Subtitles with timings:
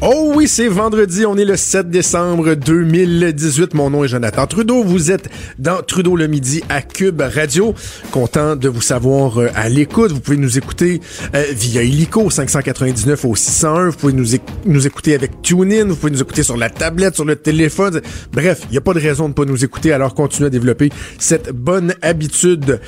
[0.00, 3.74] Oh oui, c'est vendredi, on est le 7 décembre 2018.
[3.74, 4.84] Mon nom est Jonathan Trudeau.
[4.84, 5.28] Vous êtes
[5.58, 7.74] dans Trudeau le midi à Cube Radio.
[8.12, 10.12] Content de vous savoir euh, à l'écoute.
[10.12, 11.00] Vous pouvez nous écouter
[11.34, 13.88] euh, via Illico 599 au 601.
[13.88, 14.26] Vous pouvez nous,
[14.66, 15.86] nous écouter avec TuneIn.
[15.86, 18.00] Vous pouvez nous écouter sur la tablette, sur le téléphone.
[18.32, 19.90] Bref, il n'y a pas de raison de ne pas nous écouter.
[19.90, 22.78] Alors continuez à développer cette bonne habitude.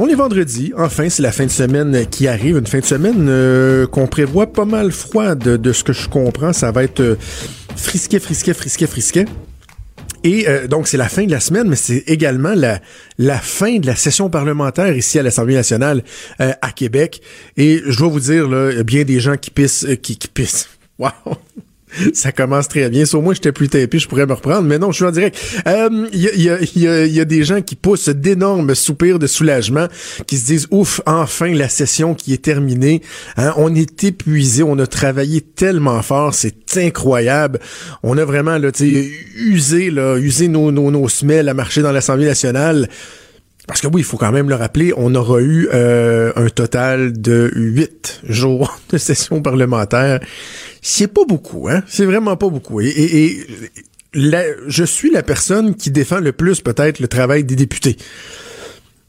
[0.00, 3.26] On est vendredi, enfin, c'est la fin de semaine qui arrive, une fin de semaine
[3.28, 6.52] euh, qu'on prévoit pas mal froide de, ce que je comprends.
[6.52, 7.16] Ça va être euh,
[7.74, 9.24] frisquet, frisquet, frisquet, frisquet.
[10.22, 12.80] Et euh, donc, c'est la fin de la semaine, mais c'est également la,
[13.18, 16.04] la fin de la session parlementaire ici à l'Assemblée nationale
[16.38, 17.20] à Québec.
[17.56, 20.68] Et je dois vous dire, là, bien des gens qui pissent, qui, qui pissent.
[20.98, 21.10] Wow!
[22.14, 23.04] Ça commence très bien.
[23.12, 24.62] Au moins, j'étais plus tapé, je pourrais me reprendre.
[24.62, 25.38] Mais non, je suis en direct.
[25.66, 29.26] Il euh, y, a, y, a, y, a, des gens qui poussent d'énormes soupirs de
[29.26, 29.88] soulagement,
[30.26, 33.02] qui se disent, ouf, enfin, la session qui est terminée.
[33.36, 37.60] Hein, on est épuisé, on a travaillé tellement fort, c'est incroyable.
[38.02, 38.70] On a vraiment là,
[39.36, 42.88] usé, là, usé nos, nos, nos semelles à marcher dans l'Assemblée nationale.
[43.68, 47.12] Parce que oui, il faut quand même le rappeler, on aura eu euh, un total
[47.12, 50.20] de huit jours de session parlementaire.
[50.82, 51.82] C'est pas beaucoup, hein?
[51.86, 52.80] C'est vraiment pas beaucoup.
[52.80, 53.46] Et,
[54.14, 57.96] je suis la personne qui défend le plus peut-être le travail des députés.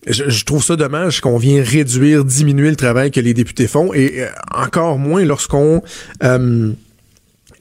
[0.07, 4.23] Je, trouve ça dommage qu'on vienne réduire, diminuer le travail que les députés font, et
[4.23, 5.83] euh, encore moins lorsqu'on
[6.23, 6.73] euh,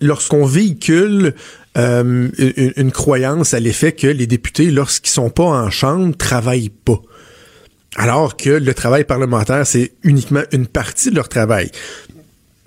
[0.01, 1.35] véhicule
[1.77, 2.29] euh,
[2.77, 7.01] une, croyance à l'effet que les députés, lorsqu'ils sont pas en chambre, travaillent pas.
[7.97, 11.71] Alors que le travail parlementaire, c'est uniquement une partie de leur travail.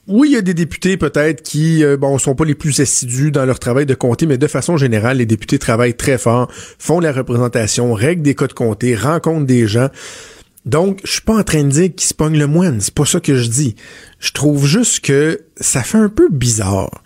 [0.08, 3.32] Oui, il y a des députés peut-être qui euh, bon sont pas les plus assidus
[3.32, 7.00] dans leur travail de comté, mais de façon générale, les députés travaillent très fort, font
[7.00, 9.90] la représentation, règlent des cas de comté, rencontrent des gens.
[10.66, 13.06] Donc, je suis pas en train de dire qu'ils se pognent le moine, c'est pas
[13.06, 13.76] ça que je dis.
[14.20, 17.04] Je trouve juste que ça fait un peu bizarre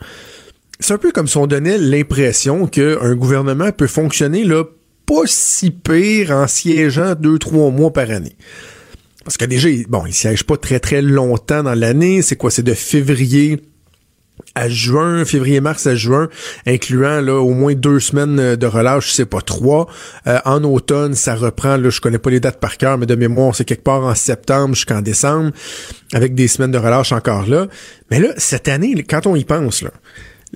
[0.80, 4.64] c'est un peu comme si on donnait l'impression qu'un gouvernement peut fonctionner là,
[5.06, 8.36] pas si pire en siégeant deux, trois mois par année.
[9.26, 12.22] Parce que déjà, bon, il siège pas très très longtemps dans l'année.
[12.22, 12.52] C'est quoi?
[12.52, 13.60] C'est de février
[14.54, 16.30] à juin, février-mars à juin,
[16.66, 19.88] incluant là au moins deux semaines de relâche, je sais pas trois.
[20.28, 23.16] Euh, en automne, ça reprend, là, je connais pas les dates par cœur, mais de
[23.16, 25.52] mémoire, c'est quelque part en septembre jusqu'en décembre,
[26.14, 27.68] avec des semaines de relâche encore là.
[28.12, 29.92] Mais là, cette année, quand on y pense, là,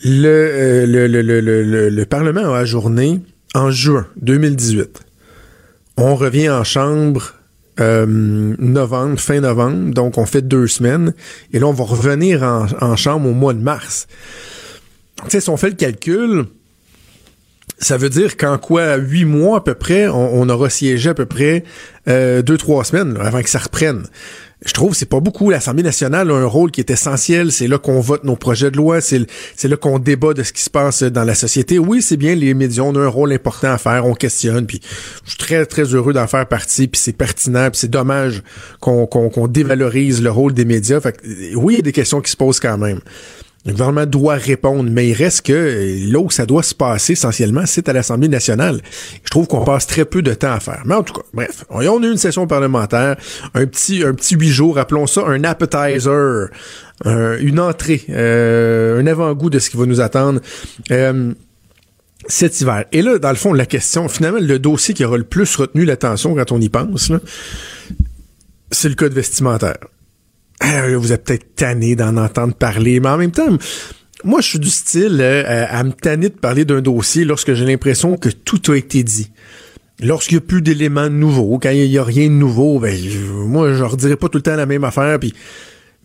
[0.06, 3.20] euh, le, le, le, le, le, Parlement a ajourné
[3.54, 5.02] en juin 2018.
[5.98, 7.39] On revient en chambre
[7.80, 11.14] euh, novembre, fin novembre, donc on fait deux semaines,
[11.54, 14.08] et là on va revenir en, en chambre au mois de mars.
[15.24, 16.46] Tu sais, si on fait le calcul,
[17.78, 21.14] ça veut dire qu'en quoi, huit mois à peu près, on, on aura siégé à
[21.14, 21.64] peu près
[22.08, 24.04] euh, deux, trois semaines avant que ça reprenne
[24.66, 25.50] je trouve c'est pas beaucoup.
[25.50, 27.52] L'Assemblée nationale a un rôle qui est essentiel.
[27.52, 29.00] C'est là qu'on vote nos projets de loi.
[29.00, 29.26] C'est,
[29.64, 31.80] là qu'on débat de ce qui se passe dans la société.
[31.80, 34.06] Oui, c'est bien, les médias ont un rôle important à faire.
[34.06, 34.68] On questionne.
[34.68, 34.82] Puis
[35.24, 36.88] je suis très, très heureux d'en faire partie.
[36.88, 37.70] Puis c'est pertinent.
[37.70, 38.44] Puis c'est dommage
[38.82, 41.00] qu'on, qu'on, dévalorise le rôle des médias.
[41.00, 41.18] Fait
[41.56, 43.00] oui, il y a des questions qui se posent quand même.
[43.66, 47.14] Le gouvernement doit répondre, mais il reste que euh, là où ça doit se passer
[47.14, 48.82] essentiellement, c'est à l'Assemblée nationale.
[49.24, 50.82] Je trouve qu'on passe très peu de temps à faire.
[50.86, 53.18] Mais en tout cas, bref, on a eu une session parlementaire,
[53.54, 56.48] un petit un petit huit jours, appelons ça un appetizer,
[57.06, 60.40] une entrée, euh, un avant-goût de ce qui va nous attendre.
[60.92, 61.34] Euh,
[62.28, 62.86] cet hiver.
[62.92, 65.86] Et là, dans le fond, la question, finalement, le dossier qui aura le plus retenu
[65.86, 67.12] l'attention quand on y pense,
[68.72, 69.78] c'est le code vestimentaire.
[70.64, 73.58] Euh, vous êtes peut-être tanné d'en entendre parler, mais en même temps,
[74.24, 77.66] moi, je suis du style euh, à me tanner de parler d'un dossier lorsque j'ai
[77.66, 79.32] l'impression que tout a été dit.
[80.02, 82.98] Lorsqu'il n'y a plus d'éléments nouveaux, quand il n'y a, rien de nouveau, ben,
[83.46, 85.20] moi, je redirai pas tout le temps la même affaire.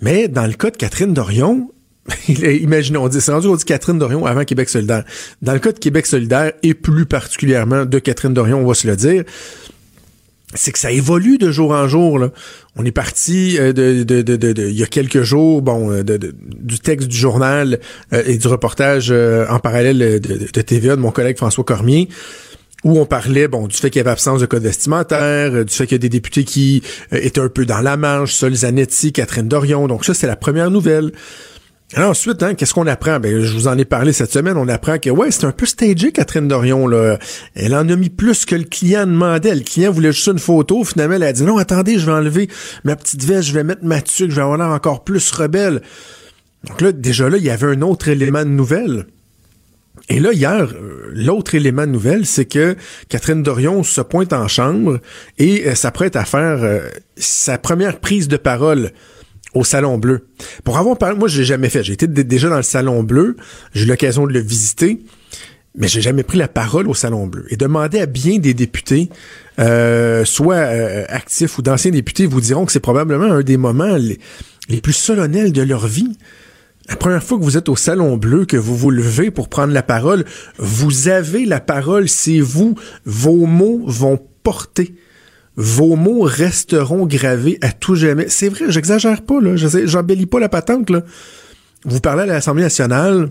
[0.00, 1.70] Mais dans le cas de Catherine Dorion,
[2.29, 5.05] imaginons, on dit, c'est rendu, on dit Catherine Dorion avant Québec solidaire.
[5.43, 8.87] Dans le cas de Québec solidaire, et plus particulièrement de Catherine Dorion, on va se
[8.87, 9.25] le dire,
[10.55, 12.19] c'est que ça évolue de jour en jour.
[12.19, 12.31] Là.
[12.77, 16.79] On est parti euh, de, de, de, il y a quelques jours, bon, euh, du
[16.79, 17.81] texte du journal
[18.12, 22.09] euh, et du reportage en parallèle de, TVA de mon collègue François Cormier,
[22.85, 25.87] où on parlait, bon, du fait qu'il y avait absence de code vestimentaire, du fait
[25.87, 29.49] qu'il y a des députés qui étaient un peu dans la marge, Sol Zanetti, Catherine
[29.49, 29.89] Dorion.
[29.89, 31.12] Donc ça, c'est la première nouvelle.
[31.92, 33.20] Alors ensuite, hein, qu'est-ce qu'on apprend?
[33.20, 34.56] Ben, je vous en ai parlé cette semaine.
[34.56, 36.88] On apprend que ouais, c'est un peu stagé, Catherine Dorion.
[36.88, 37.19] Là.
[37.54, 39.54] Elle en a mis plus que le client demandait.
[39.54, 40.82] Le client voulait juste une photo.
[40.82, 42.48] Finalement, elle a dit non, attendez, je vais enlever
[42.84, 45.82] ma petite veste, je vais mettre ma tuque, je vais avoir l'air encore plus rebelle.
[46.66, 49.06] Donc là, déjà là, il y avait un autre élément de nouvelle.
[50.08, 52.76] Et là, hier, euh, l'autre élément de nouvelle, c'est que
[53.08, 55.00] Catherine Dorion se pointe en chambre
[55.38, 58.90] et euh, s'apprête à faire euh, sa première prise de parole
[59.55, 60.27] au Salon Bleu.
[60.65, 61.83] Pour avoir parlé, moi, je l'ai jamais fait.
[61.83, 63.37] J'ai été déjà dans le Salon Bleu.
[63.73, 65.01] J'ai eu l'occasion de le visiter.
[65.77, 67.47] Mais j'ai jamais pris la parole au Salon Bleu.
[67.51, 69.09] Et demander à bien des députés,
[69.59, 70.56] soit
[71.09, 73.97] actifs ou d'anciens députés, vous diront que c'est probablement un des moments
[74.69, 76.17] les plus solennels de leur vie.
[76.89, 79.73] La première fois que vous êtes au Salon Bleu, que vous vous levez pour prendre
[79.73, 80.25] la parole,
[80.59, 82.77] vous avez la parole, c'est vous.
[83.05, 84.95] Vos mots vont porter.
[85.56, 88.27] Vos mots resteront gravés à tout jamais.
[88.29, 89.55] C'est vrai, j'exagère pas, là.
[89.56, 91.03] J'embellis pas la patente, là.
[91.85, 93.29] Vous parlez à l'Assemblée nationale,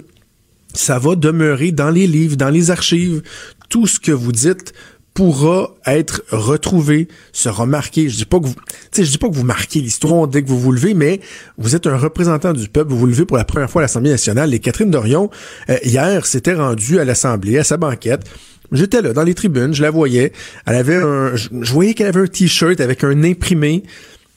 [0.74, 3.24] ça va demeurer dans les livres, dans les archives.
[3.70, 4.74] Tout ce que vous dites
[5.14, 8.10] pourra être retrouvé, se remarquer.
[8.10, 8.56] Je dis pas que vous,
[8.96, 11.20] je dis pas que vous marquez l'histoire dès que vous vous levez, mais
[11.58, 12.92] vous êtes un représentant du peuple.
[12.92, 14.54] Vous vous levez pour la première fois à l'Assemblée nationale.
[14.54, 15.30] Et Catherine Dorion
[15.70, 18.28] euh, hier s'était rendue à l'Assemblée à sa banquette.
[18.74, 20.34] J'étais là dans les tribunes, je la voyais.
[20.66, 23.84] Elle avait un, je, voyais qu'elle avait un t-shirt avec un imprimé,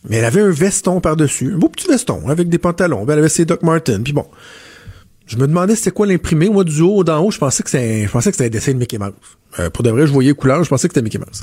[0.09, 3.05] mais elle avait un veston par dessus, un beau petit veston avec des pantalons.
[3.05, 4.03] Ben, elle avait ses Doc Martens.
[4.05, 4.27] Puis bon,
[5.27, 6.51] je me demandais c'était quoi l'imprimé.
[6.51, 8.73] Moi, du haut d'en haut, je pensais que c'est, je pensais que c'était un dessin
[8.73, 9.13] de Mickey Mouse.
[9.59, 11.43] Euh, pour de vrai, je voyais couleur, je pensais que c'était Mickey Mouse.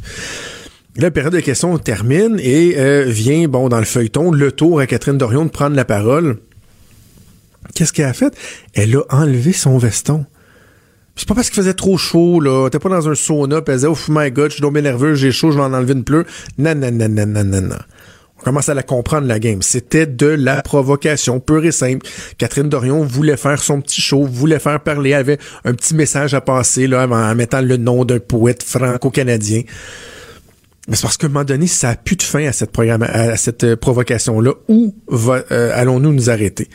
[0.95, 4.85] La période de questions termine et euh, vient, bon, dans le feuilleton, le tour à
[4.85, 6.37] Catherine Dorion de prendre la parole.
[7.73, 8.37] Qu'est-ce qu'elle a fait?
[8.75, 10.25] Elle a enlevé son veston.
[11.15, 12.69] C'est pas parce qu'il faisait trop chaud, là.
[12.69, 15.13] T'es pas dans un sauna, pis elle disait, oh my god, je suis tombé nerveux,
[15.13, 16.25] j'ai chaud, je vais en enlever une pleure.
[16.57, 17.77] Non, non, non, non, non, non, non
[18.43, 19.61] commence à la comprendre, la game.
[19.61, 22.05] C'était de la provocation, pure et simple.
[22.37, 26.41] Catherine Dorion voulait faire son petit show, voulait faire parler, avait un petit message à
[26.41, 29.63] passer, là, en mettant le nom d'un poète franco-canadien.
[30.87, 33.03] Mais c'est parce qu'à un moment donné, ça a plus de fin à cette, programme,
[33.03, 34.51] à cette euh, provocation-là.
[34.67, 36.67] Où euh, allons-nous nous arrêter?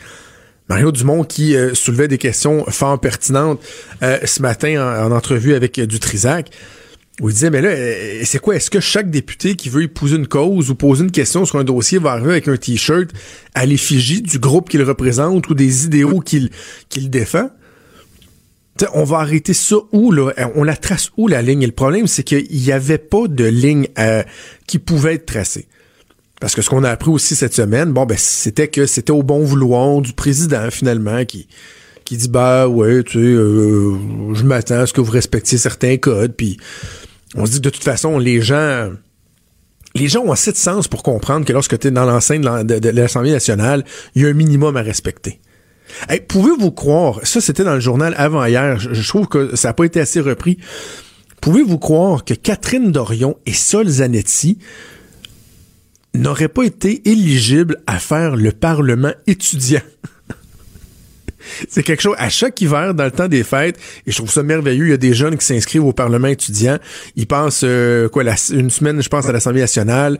[0.69, 3.59] Mario Dumont qui euh, soulevait des questions fort pertinentes
[4.01, 6.51] ce matin en, entrevue avec Dutrisac
[7.19, 8.55] où il disait, mais là, euh, c'est quoi?
[8.55, 11.63] Est-ce que chaque député qui veut épouser une cause ou poser une question sur un
[11.63, 13.09] dossier va arriver avec un T-shirt
[13.53, 16.49] à l'effigie du groupe qu'il représente ou des idéaux qu'il
[16.89, 17.49] qu'il défend?
[18.93, 20.31] on va arrêter ça où, là?
[20.55, 21.63] On la trace où, la ligne?
[21.63, 24.23] Et le problème, c'est qu'il n'y avait pas de ligne euh,
[24.67, 25.67] qui pouvait être tracée.
[26.39, 29.23] Parce que ce qu'on a appris aussi cette semaine, bon, ben, c'était que c'était au
[29.23, 31.47] bon vouloir du président, finalement, qui
[32.05, 35.97] qui dit bah ouais tu sais euh, je m'attends à ce que vous respectiez certains
[35.97, 36.57] codes puis
[37.35, 38.89] on se dit de toute façon, les gens
[39.95, 42.89] les gens ont assez de sens pour comprendre que lorsque tu es dans l'enceinte de,
[42.89, 43.83] l'Assemblée nationale,
[44.15, 45.39] il y a un minimum à respecter.
[46.27, 49.99] Pouvez-vous croire, ça c'était dans le journal avant-hier, je, trouve que ça n'a pas été
[49.99, 50.59] assez repris,
[51.41, 54.59] pouvez-vous croire que Catherine Dorion et Sol Zanetti
[56.13, 59.81] n'auraient pas été éligibles à faire le Parlement étudiant?
[61.69, 64.43] c'est quelque chose à chaque hiver dans le temps des fêtes et je trouve ça
[64.43, 66.77] merveilleux il y a des jeunes qui s'inscrivent au parlement étudiant.
[67.15, 70.19] Ils passent euh, quoi une semaine je pense à l'Assemblée nationale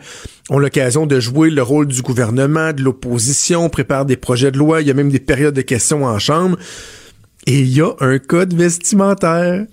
[0.49, 4.81] ont l'occasion de jouer le rôle du gouvernement de l'opposition préparent des projets de loi
[4.81, 6.57] il y a même des périodes de questions en chambre.
[7.47, 9.65] Et il y a un code vestimentaire.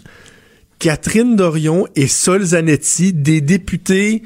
[0.79, 4.23] Catherine Dorion et Sol Zanetti des députés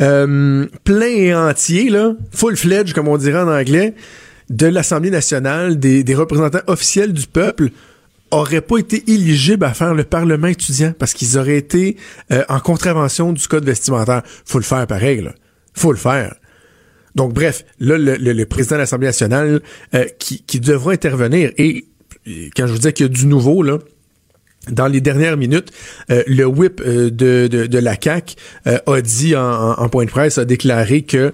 [0.00, 3.94] euh, pleins et entiers là full fledged comme on dirait en anglais
[4.50, 7.70] de l'Assemblée nationale, des, représentants officiels du peuple,
[8.30, 11.96] auraient pas été éligibles à faire le Parlement étudiant parce qu'ils auraient été
[12.32, 14.22] euh, en contravention du code vestimentaire.
[14.44, 15.34] Faut le faire pareil, là.
[15.72, 16.34] Faut le faire.
[17.14, 19.60] Donc, bref, là, le, président de l'Assemblée nationale
[19.94, 21.86] euh, qui, qui devra intervenir, et
[22.56, 23.78] quand je vous dis qu'il y a du nouveau, là,
[24.70, 25.70] dans les dernières minutes,
[26.10, 30.44] euh, le whip de, de, la CAC a dit en, en, point de presse, a
[30.44, 31.32] déclaré que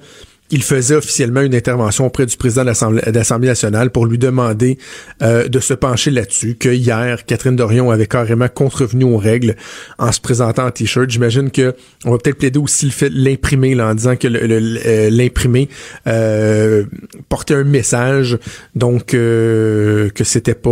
[0.50, 4.78] il faisait officiellement une intervention auprès du président de l'Assemblée nationale pour lui demander
[5.22, 9.56] euh, de se pencher là-dessus, que hier, Catherine Dorion avait carrément contrevenu aux règles
[9.98, 11.08] en se présentant en t-shirt.
[11.08, 15.10] J'imagine que on va peut-être plaider aussi le fait de l'imprimer en disant que euh,
[15.10, 15.68] l'imprimé
[16.06, 16.84] euh,
[17.28, 18.38] portait un message,
[18.74, 20.70] donc que c'était pas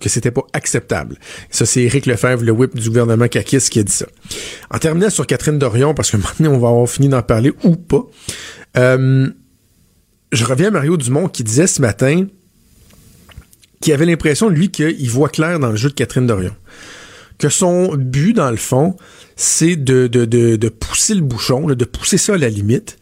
[0.00, 1.16] que pas acceptable.
[1.50, 4.06] Ça, c'est Éric Lefebvre, le whip du gouvernement Kakis, qui a dit ça.
[4.70, 7.76] En terminant sur Catherine Dorion, parce que maintenant on va avoir fini d'en parler ou
[7.76, 8.04] pas.
[8.76, 9.28] Euh,
[10.32, 12.26] je reviens à Mario Dumont qui disait ce matin
[13.80, 16.54] qu'il avait l'impression, lui, qu'il voit clair dans le jeu de Catherine Dorion.
[17.38, 18.96] Que son but, dans le fond,
[19.36, 22.98] c'est de, de, de, pousser le bouchon, de pousser ça à la limite,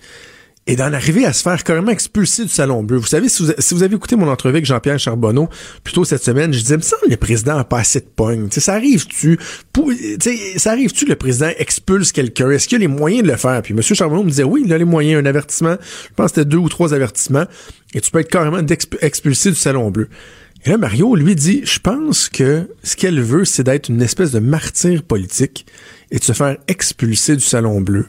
[0.66, 2.99] et d'en arriver à se faire carrément expulser du Salon Bleu.
[2.99, 5.49] Vous savez, si vous, avez écouté mon entrevue avec Jean-Pierre Charbonneau
[5.85, 8.06] plus tôt cette semaine, je disais, me semble le président a pas assez de
[8.50, 9.38] ça arrive-tu?
[10.56, 12.50] Ça arrive-tu le président expulse quelqu'un?
[12.50, 13.62] Est-ce qu'il a les moyens de le faire?
[13.62, 13.82] Puis M.
[13.82, 15.76] Charbonneau me disait, oui, il a les moyens, un avertissement.
[15.80, 17.44] Je pense que c'était deux ou trois avertissements.
[17.94, 18.61] Et tu peux être carrément
[19.00, 20.08] expulsé du Salon Bleu.
[20.64, 24.32] Et là, Mario, lui, dit, je pense que ce qu'elle veut, c'est d'être une espèce
[24.32, 25.64] de martyr politique
[26.11, 28.06] et de se faire expulser du Salon Bleu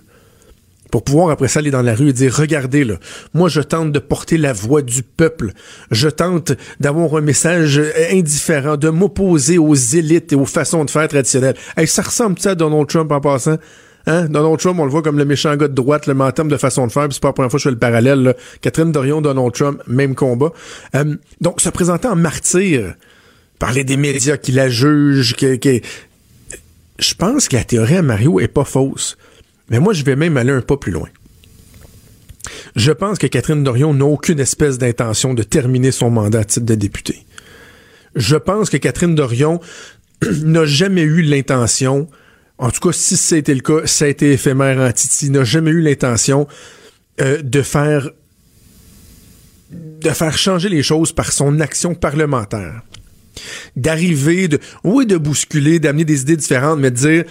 [0.91, 2.95] pour pouvoir après ça aller dans la rue et dire regardez là,
[3.33, 5.51] moi je tente de porter la voix du peuple,
[5.91, 11.07] je tente d'avoir un message indifférent, de m'opposer aux élites et aux façons de faire
[11.07, 11.55] traditionnelles.
[11.85, 13.57] Ça ressemble ça à Donald Trump en passant?
[14.07, 14.29] Hein?
[14.29, 16.47] Donald Trump, on le voit comme le méchant gars de droite, le mais en termes
[16.47, 18.23] de façon de faire, c'est pas la première fois que je fais le parallèle.
[18.23, 18.33] Là.
[18.61, 20.53] Catherine Dorion, Donald Trump, même combat.
[20.95, 22.95] Euh, donc, se présenter en martyr,
[23.59, 25.81] parler des médias qui la jugent, qui,
[26.99, 29.17] je pense que la théorie à Mario est pas fausse.
[29.69, 31.09] Mais moi, je vais même aller un pas plus loin.
[32.75, 36.65] Je pense que Catherine Dorion n'a aucune espèce d'intention de terminer son mandat à titre
[36.65, 37.25] de député.
[38.15, 39.59] Je pense que Catherine Dorion
[40.43, 42.07] n'a jamais eu l'intention,
[42.57, 45.71] en tout cas si c'était le cas, ça a été éphémère en Titi, n'a jamais
[45.71, 46.47] eu l'intention
[47.21, 48.09] euh, de faire
[49.71, 52.81] de faire changer les choses par son action parlementaire.
[53.75, 57.23] D'arriver, de, oui, de bousculer, d'amener des idées différentes, mais de dire,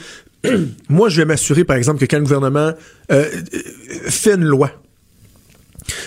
[0.89, 2.73] moi, je vais m'assurer, par exemple, que quand le gouvernement
[3.11, 3.25] euh,
[4.09, 4.71] fait une loi,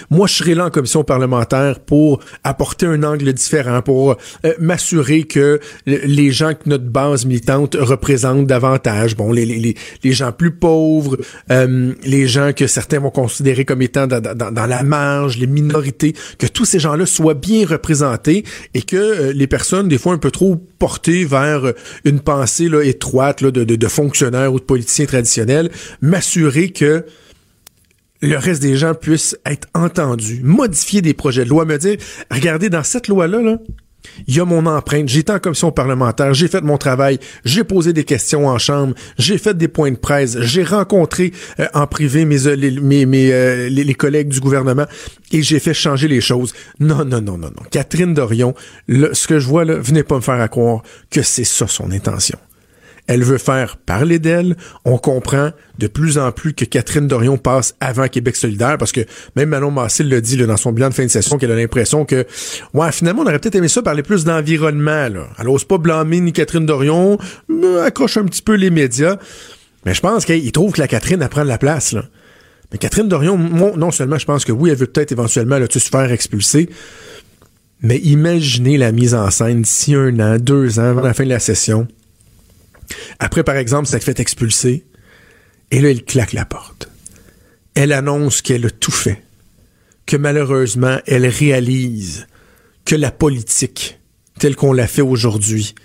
[0.09, 5.23] moi, je serai là en commission parlementaire pour apporter un angle différent, pour euh, m'assurer
[5.23, 11.17] que les gens que notre base militante représente davantage, bon, les, gens plus pauvres,
[11.51, 16.47] euh, les gens que certains vont considérer comme étant dans, la marge, les minorités, que
[16.47, 18.43] tous ces gens-là soient bien représentés
[18.73, 21.73] et que euh, les personnes, des fois un peu trop portées vers
[22.05, 25.69] une pensée étroite de, de fonctionnaires ou de politiciens traditionnels,
[26.01, 27.05] m'assurer que
[28.21, 31.97] le reste des gens puissent être entendus, modifier des projets de loi, me dire,
[32.31, 33.57] regardez, dans cette loi-là, là,
[34.27, 35.09] il y a mon empreinte.
[35.09, 39.37] J'étais en commission parlementaire, j'ai fait mon travail, j'ai posé des questions en chambre, j'ai
[39.37, 43.93] fait des points de presse, j'ai rencontré euh, en privé mes, euh, mes euh, les,
[43.93, 44.85] collègues du gouvernement
[45.31, 46.53] et j'ai fait changer les choses.
[46.79, 47.63] Non, non, non, non, non.
[47.71, 48.53] Catherine Dorion,
[48.87, 51.91] ce que je vois là, venez pas me faire à croire que c'est ça son
[51.91, 52.37] intention.
[53.09, 54.55] Elle veut faire parler d'elle.
[54.85, 55.49] On comprend
[55.79, 59.01] de plus en plus que Catherine Dorion passe avant Québec solidaire parce que
[59.35, 61.55] même Manon Massé l'a dit là, dans son bilan de fin de session qu'elle a
[61.55, 62.27] l'impression que
[62.75, 65.09] ouais, finalement, on aurait peut-être aimé ça parler plus d'environnement.
[65.09, 65.27] Là.
[65.39, 69.17] Elle ose pas blâmer ni Catherine Dorion, mais accroche un petit peu les médias.
[69.87, 71.93] Mais je pense qu'il trouve que la Catherine apprend de la place.
[71.93, 72.03] Là.
[72.71, 75.79] Mais Catherine Dorion, non seulement je pense que oui, elle veut peut-être éventuellement là, se
[75.79, 76.69] faire expulser,
[77.81, 81.29] mais imaginez la mise en scène d'ici un an, deux ans, avant la fin de
[81.29, 81.87] la session
[83.19, 84.85] après, par exemple, ça fait expulser.
[85.71, 86.89] Et là, il claque la porte.
[87.75, 89.21] Elle annonce qu'elle a tout fait.
[90.05, 92.27] Que malheureusement, elle réalise
[92.85, 93.99] que la politique,
[94.39, 95.75] telle qu'on l'a fait aujourd'hui,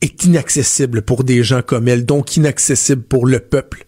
[0.00, 3.86] est inaccessible pour des gens comme elle, donc inaccessible pour le peuple.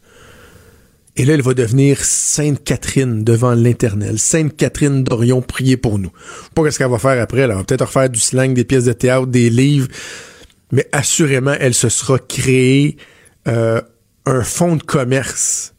[1.16, 4.18] Et là, elle va devenir Sainte Catherine devant l'Éternel.
[4.18, 6.11] Sainte Catherine d'Orion, priez pour nous.
[6.54, 8.92] Pas qu'est-ce qu'elle va faire après, elle va peut-être refaire du slang, des pièces de
[8.92, 9.88] théâtre, des livres
[10.72, 12.96] mais assurément, elle se sera créée
[13.48, 13.80] euh,
[14.26, 15.74] un fonds de commerce,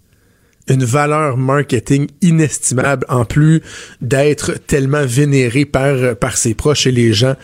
[0.67, 3.62] une valeur marketing inestimable, en plus
[4.01, 7.36] d'être tellement vénérée par, par ses proches et les gens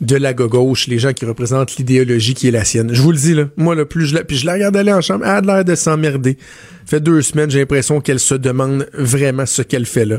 [0.00, 2.90] de la gauche, les gens qui représentent l'idéologie qui est la sienne.
[2.92, 4.92] Je vous le dis, là, moi, le plus je la, puis je la regarde aller
[4.92, 6.38] en chambre, elle a l'air de s'emmerder.
[6.86, 10.18] Fait deux semaines, j'ai l'impression qu'elle se demande vraiment ce qu'elle fait là.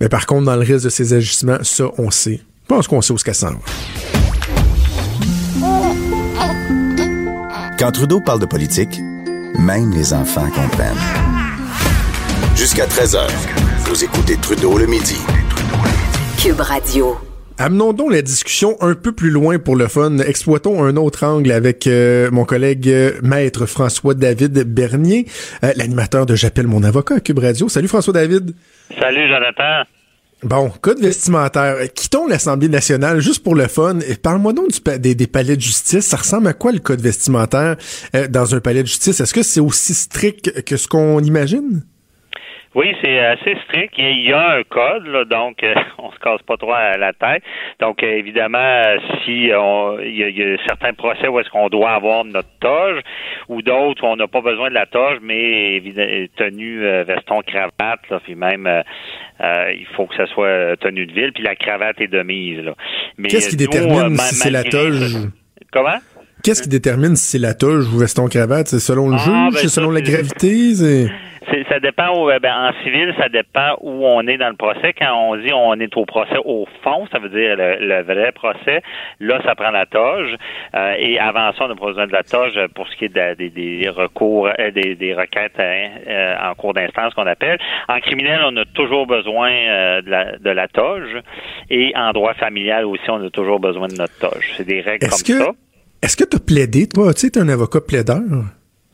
[0.00, 2.40] Mais par contre, dans le reste de ses agissements, ça, on sait.
[2.64, 4.27] Je pense qu'on sait où ce qu'elle s'en va.
[7.78, 8.98] Quand Trudeau parle de politique,
[9.56, 10.98] même les enfants comprennent.
[12.56, 13.28] Jusqu'à 13h,
[13.86, 15.16] vous écoutez Trudeau le midi.
[16.42, 17.16] Cube Radio.
[17.56, 20.18] Amenons donc la discussion un peu plus loin pour le fun.
[20.18, 25.26] Exploitons un autre angle avec euh, mon collègue euh, maître François-David Bernier,
[25.62, 27.68] euh, l'animateur de J'appelle mon avocat à Cube Radio.
[27.68, 28.56] Salut François-David.
[28.98, 29.84] Salut Jonathan.
[30.44, 31.92] Bon, code vestimentaire.
[31.92, 33.98] Quittons l'Assemblée nationale juste pour le fun.
[34.22, 36.06] Parle-moi donc des, palais de justice.
[36.06, 37.76] Ça ressemble à quoi le code vestimentaire
[38.14, 39.18] euh, dans un palais de justice?
[39.18, 41.82] Est-ce que c'est aussi strict que ce qu'on imagine?
[42.78, 43.94] Oui, c'est assez strict.
[43.98, 47.12] Il y a un code, là, donc euh, on se casse pas trop à la
[47.12, 47.42] tête.
[47.80, 48.84] Donc euh, évidemment,
[49.24, 53.00] si on, il, y a, certains procès où est-ce qu'on doit avoir notre toge,
[53.48, 55.82] ou d'autres où on n'a pas besoin de la toge, mais
[56.36, 58.84] tenue veston cravate, là, puis même
[59.40, 62.60] il faut que ça soit tenue de ville, puis la cravate est de mise.
[62.60, 62.74] Là.
[63.28, 65.16] Qu'est-ce qui détermine si c'est la toge?
[65.72, 65.98] Comment?
[66.42, 68.68] Qu'est-ce qui détermine si c'est la toge ou veston cravate?
[68.68, 69.54] C'est selon le Ah, juge?
[69.54, 70.74] ben, c'est selon la gravité?
[70.74, 71.08] c'est-
[71.50, 74.54] C'est- ça dépend où, euh, ben, en civil, ça dépend où on est dans le
[74.56, 74.92] procès.
[74.92, 78.32] Quand on dit on est au procès au fond, ça veut dire le, le vrai
[78.32, 78.82] procès.
[79.18, 80.34] Là, ça prend la toge.
[80.76, 83.48] Euh, et avant ça, on pas besoin de la toge pour ce qui est de
[83.48, 87.58] des, recours, euh, des, des requêtes euh, euh, en cours d'instance qu'on appelle.
[87.88, 91.16] En criminel, on a toujours besoin euh, de, la, de la toge.
[91.70, 94.52] Et en droit familial aussi, on a toujours besoin de notre toge.
[94.58, 95.50] C'est des règles Est-ce comme que, ça.
[96.02, 97.12] Est-ce que t'as plaidé, toi?
[97.14, 98.22] Tu sais, t'es un avocat plaideur.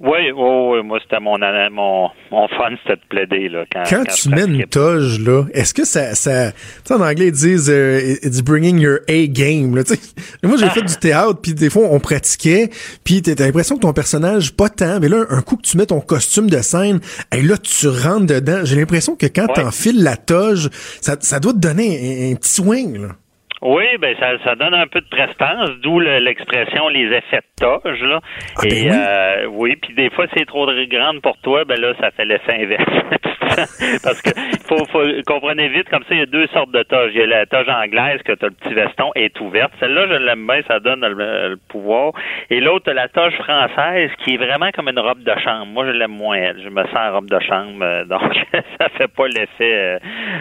[0.01, 1.39] Oui, oui, oui, moi, c'était mon,
[1.71, 3.49] mon, mon fun, c'était de plaider.
[3.49, 6.95] Là, quand, Quand quand tu mets une toge, là, est-ce que ça, ça, tu sais,
[6.95, 10.01] en anglais, ils disent, euh, it's bringing your A game, là, tu sais.
[10.43, 12.69] Moi, j'ai fait du théâtre, puis des fois, on pratiquait,
[13.05, 15.77] puis t'as t'as l'impression que ton personnage, pas tant, mais là, un coup que tu
[15.79, 17.01] mets ton costume de scène,
[17.35, 18.61] et là, tu rentres dedans.
[18.65, 19.63] J'ai l'impression que quand Ouais.
[19.63, 20.69] t'enfiles la toge,
[21.01, 23.09] ça, ça doit te donner un, un petit swing, là.
[23.65, 27.65] Oui, ben ça, ça donne un peu de prestance, d'où le- l'expression les effets de
[27.65, 28.21] toge là.
[28.57, 28.91] Ah, ben Et oui.
[28.93, 32.25] euh, oui, puis des fois c'est trop de- grande pour toi, ben là ça fait
[32.27, 32.85] l'effet inverse.
[34.03, 34.31] Parce que
[34.67, 37.13] faut, faut comprenez vite comme ça, il y a deux sortes de toges.
[37.15, 39.71] Il y a la toge anglaise que tu as le petit veston est ouverte.
[39.79, 42.13] Celle-là, je l'aime bien, ça donne le, le pouvoir.
[42.51, 45.67] Et l'autre, la toge française qui est vraiment comme une robe de chambre.
[45.67, 46.61] Moi, je l'aime moins elle.
[46.65, 48.33] Je me sens en robe de chambre, euh, donc
[48.81, 49.99] ça fait pas l'effet euh,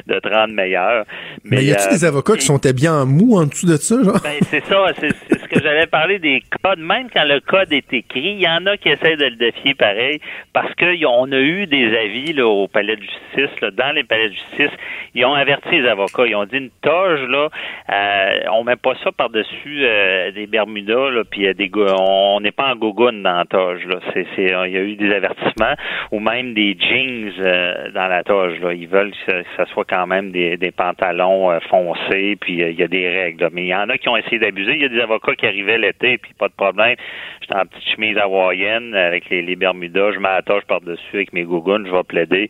[0.08, 1.06] de te rendre meilleur.
[1.44, 3.96] Mais, y a-tu euh, des avocats qui sont habillés en mou en dessous de ça,
[4.24, 6.80] ben, c'est ça, c'est ce que j'allais parler des codes.
[6.80, 9.74] Même quand le code est écrit, il y en a qui essaient de le défier
[9.74, 10.20] pareil,
[10.54, 14.30] parce qu'on a eu des avis là, au palais de justice, là, dans les palais
[14.30, 14.78] de justice,
[15.16, 17.50] ils ont averti les avocats, ils ont dit une toge, là,
[17.90, 21.54] euh, on met pas ça par-dessus euh, des Bermudas, là, puis euh,
[22.00, 24.00] on n'est pas en gogoune dans la toge, là.
[24.14, 25.76] C'est, il y a eu des avertissements,
[26.12, 28.74] ou même des jeans euh, dans la toge, là.
[28.74, 32.80] Ils veulent que ça, soit quand même des, des pantalons euh, foncés, puis euh, il
[32.80, 33.44] y a des règles.
[33.44, 33.50] là.
[33.54, 34.74] Mais il y en a qui ont essayé d'abuser.
[34.76, 36.96] Il y a des avocats qui arrivaient l'été, puis pas de problème.
[37.42, 41.86] J'étais en petite chemise hawaïenne avec les, les Bermudas, je toge par-dessus avec mes gougounes,
[41.88, 42.50] je vais plaider,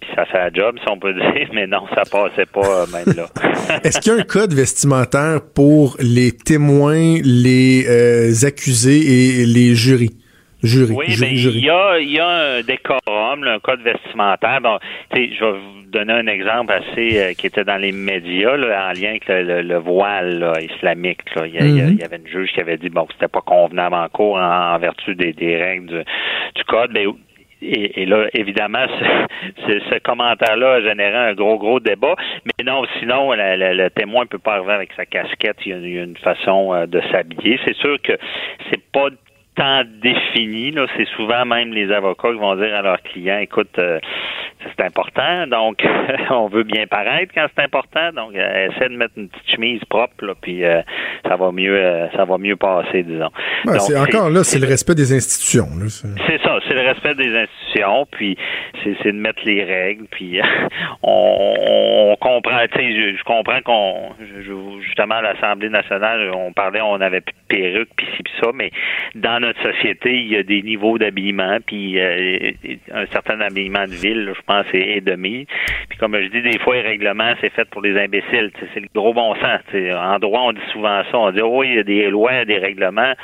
[0.00, 2.86] puis ça fait la job, si on peut dire, mais non, ça passait pas euh,
[2.92, 3.26] même là.
[3.84, 9.74] Est-ce qu'il y a un code vestimentaire pour les témoins, les euh, accusés et les
[9.74, 10.10] jurys?
[10.62, 10.92] Jurys.
[10.96, 11.58] Oui, ju- mais jurys.
[11.58, 14.60] il y a, il y a un décorum, là, un code vestimentaire.
[14.60, 14.78] Bon,
[15.12, 18.56] tu sais, je vais vous donner un exemple assez euh, qui était dans les médias,
[18.56, 21.22] là, en lien avec le, le- le voile là, islamique.
[21.34, 21.46] Là.
[21.46, 21.88] Il, y a- il y Mhm.
[21.94, 24.36] il y avait une juge qui avait dit bon que c'était pas convenable en cours
[24.36, 25.98] en, en vertu des, des règles du,
[26.54, 26.90] du code.
[26.92, 27.06] Mais
[27.60, 32.14] et, et là, évidemment, ce, ce- ce commentaire-là a généré un gros, gros débat.
[32.44, 35.56] Mais non, sinon, la- la- le témoin peut pas arriver avec sa casquette.
[35.66, 37.58] Il y a, il y a une façon euh, de s'habiller.
[37.66, 38.12] C'est sûr que
[38.70, 39.08] c'est pas
[39.58, 40.70] tant défini.
[40.70, 43.98] Là, c'est souvent même les avocats qui vont dire à leurs clients, écoute, euh,
[44.62, 45.84] c'est important, donc
[46.30, 49.84] on veut bien paraître quand c'est important, donc euh, essaie de mettre une petite chemise
[49.88, 50.80] propre, là, puis euh,
[51.26, 53.30] ça va mieux, euh, ça va mieux passer, disons.
[53.64, 55.66] Ben, c'est encore là, c'est le respect des institutions.
[55.88, 58.36] C'est- ça, c'est le respect des institutions, puis
[58.84, 60.40] c'est de mettre les règles, puis
[61.02, 61.54] on,
[62.12, 64.12] on comprend, tu sais, je, je comprends qu'on,
[64.82, 68.50] justement à l'Assemblée nationale, on parlait, on avait plus de perruques, puis ci, puis ça,
[68.54, 68.70] mais
[69.14, 72.52] dans notre société, il y a des niveaux d'habillement, puis euh,
[72.92, 75.46] un certain habillement de ville, je pense, est, de mise.
[75.88, 78.88] Puis comme je dis, des fois, les règlements, c'est fait pour les imbéciles, c'est le
[78.94, 79.60] gros bon sens.
[79.74, 82.36] En droit, on dit souvent ça, on dit, oh, il y a des lois, il
[82.36, 83.14] y a des règlements,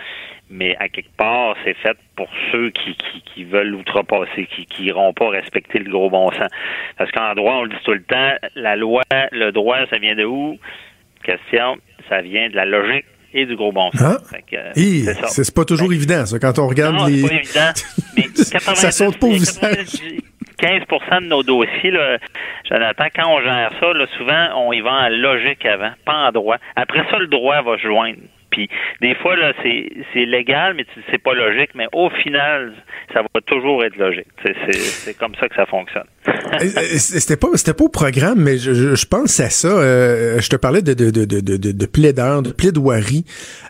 [0.51, 5.13] mais à quelque part, c'est fait pour ceux qui, qui, veulent outrepasser, qui qui iront
[5.13, 6.49] pas respecter le gros bon sens.
[6.97, 10.15] Parce qu'en droit, on le dit tout le temps, la loi, le droit, ça vient
[10.15, 10.59] de où?
[11.23, 11.77] Question,
[12.09, 14.17] ça vient de la logique et du gros bon sens.
[14.33, 14.37] Ah.
[14.55, 17.21] Euh, c'est pas toujours Fait- évident, ça, quand on regarde non, les.
[17.23, 17.73] c'est pas évident.
[18.17, 19.87] Mais 90, Ça saute pas au visage.
[20.57, 20.81] 15
[21.21, 22.17] de nos dossiers, là,
[22.71, 26.33] Jonathan, quand on gère ça, là, souvent, on y va en logique avant, pas en
[26.33, 26.57] droit.
[26.77, 28.19] Après ça, le droit va se joindre.
[28.55, 28.69] Puis
[29.01, 32.73] des fois, là, c'est, c'est légal, mais c'est pas logique, mais au final,
[33.13, 34.29] ça va toujours être logique.
[34.45, 36.07] C'est, comme ça que ça fonctionne.
[36.61, 39.69] C'était pas, c'était pas au programme, mais je, je, je pense à ça.
[39.69, 43.25] euh, je te parlais de, de, de, de, de, de plaideur, de plaidoirie.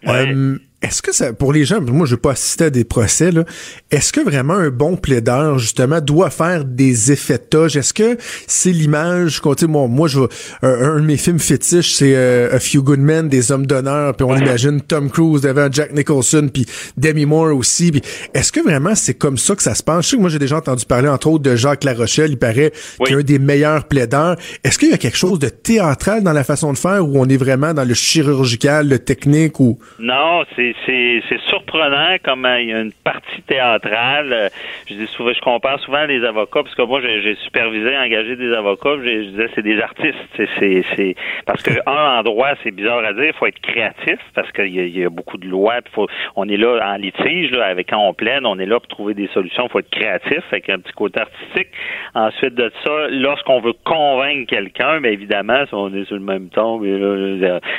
[0.06, 0.28] Ouais.
[0.28, 3.32] Euh, est-ce que ça, pour les gens, moi, je vais pas assister à des procès,
[3.32, 3.44] là.
[3.90, 7.76] Est-ce que vraiment un bon plaideur, justement, doit faire des effets de toge?
[7.76, 8.16] Est-ce que
[8.46, 10.20] c'est l'image sais, moi, moi, je
[10.62, 14.14] un, un de mes films fétiches, c'est euh, A Few Good Men, des hommes d'honneur,
[14.14, 16.66] puis on imagine Tom Cruise devant Jack Nicholson, puis
[16.96, 17.92] Demi Moore aussi.
[18.34, 20.04] Est-ce que vraiment c'est comme ça que ça se passe?
[20.04, 22.30] Je sais que moi, j'ai déjà entendu parler, entre autres, de Jacques Larochelle.
[22.32, 23.06] Il paraît Oui.
[23.06, 24.36] qu'il est un des meilleurs plaideurs.
[24.62, 27.28] Est-ce qu'il y a quelque chose de théâtral dans la façon de faire où on
[27.28, 29.78] est vraiment dans le chirurgical, le technique ou...
[29.98, 34.50] Non, c'est c'est surprenant comme il y a une partie théâtrale.
[34.87, 38.52] Je dis souvent, je compare souvent les avocats parce que moi j'ai supervisé, engagé des
[38.52, 38.96] avocats.
[39.02, 40.16] Je, disais c'est des artistes.
[40.37, 44.68] C'est parce que un endroit c'est bizarre à dire, il faut être créatif parce qu'il
[44.68, 45.80] y, y, a beaucoup de lois.
[45.92, 46.06] Faut,
[46.37, 49.14] on est là en litige là, avec quand on plaide, on est là pour trouver
[49.14, 49.64] des solutions.
[49.66, 51.68] Il faut être créatif avec un petit côté artistique.
[52.14, 56.48] Ensuite de ça, lorsqu'on veut convaincre quelqu'un, bien évidemment, si on est sur le même
[56.48, 56.80] ton,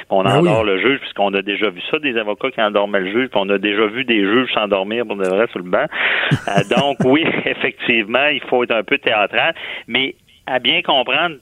[0.09, 2.61] on endort le juge puisqu'on a déjà vu ça, des avocats qui
[2.93, 5.69] le juge, puis on a déjà vu des juges s'endormir pour de vrai sur le
[5.69, 5.85] banc.
[6.31, 9.53] Euh, donc oui, effectivement, il faut être un peu théâtral,
[9.87, 10.15] mais
[10.47, 11.35] à bien comprendre,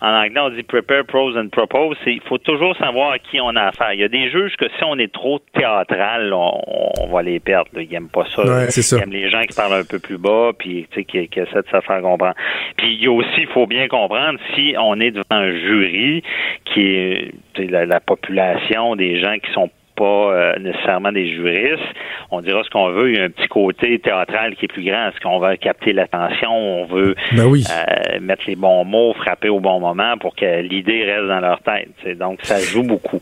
[0.00, 3.54] en anglais on dit prepare pros and propose, il faut toujours savoir à qui on
[3.56, 3.92] a affaire.
[3.92, 7.70] Il y a des juges que si on est trop théâtral, on, va les perdre.
[7.76, 8.42] Ils n'aiment pas ça.
[8.44, 11.68] Ils aiment les gens qui parlent un peu plus bas, puis qui, qui essaient de
[11.70, 12.34] se faire comprendre.
[12.76, 16.22] Puis il y a aussi, il faut bien comprendre, si on est devant un jury
[16.64, 21.82] qui est la, la population des gens qui sont pas euh, nécessairement des juristes.
[22.30, 23.10] On dira ce qu'on veut.
[23.10, 25.08] Il y a un petit côté théâtral qui est plus grand.
[25.08, 26.50] Est-ce qu'on veut capter l'attention?
[26.50, 31.04] On veut ben euh, mettre les bons mots, frapper au bon moment pour que l'idée
[31.04, 32.18] reste dans leur tête.
[32.18, 33.20] Donc, ça joue beaucoup.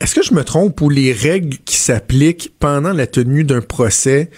[0.00, 4.28] Est-ce que je me trompe ou les règles qui s'appliquent pendant la tenue d'un procès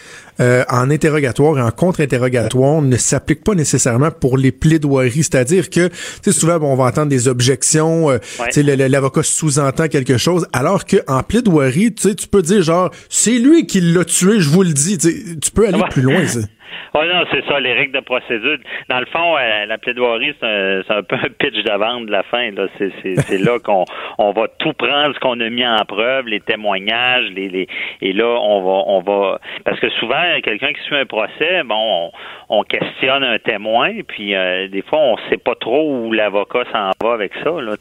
[0.40, 5.24] euh, en interrogatoire et en contre-interrogatoire ne s'appliquent pas nécessairement pour les plaidoiries?
[5.24, 8.18] C'est-à-dire que, tu sais, souvent, on va entendre des objections, euh,
[8.52, 12.62] tu sais, l'avocat sous-entend quelque chose, alors que en plaidoirie, tu sais, tu peux dire
[12.62, 14.98] genre, c'est lui qui l'a tué, je vous le dis.
[14.98, 16.22] Tu peux aller plus loin.
[16.94, 18.58] Oui, non, c'est ça, les règles de procédure.
[18.88, 20.46] Dans le fond, euh, la plaidoirie, c'est
[20.88, 22.50] un, peu un pitch de vente de la fin.
[22.50, 22.66] Là.
[22.78, 23.84] C'est, là qu'on
[24.18, 27.68] on va tout prendre ce qu'on a mis en preuve, les témoignages, les, les
[28.00, 32.10] et là, on va on va parce que souvent, quelqu'un qui suit un procès, bon,
[32.48, 36.90] on, questionne un témoin, puis euh, des fois, on sait pas trop où l'avocat s'en
[37.02, 37.50] va avec ça.
[37.50, 37.74] Là,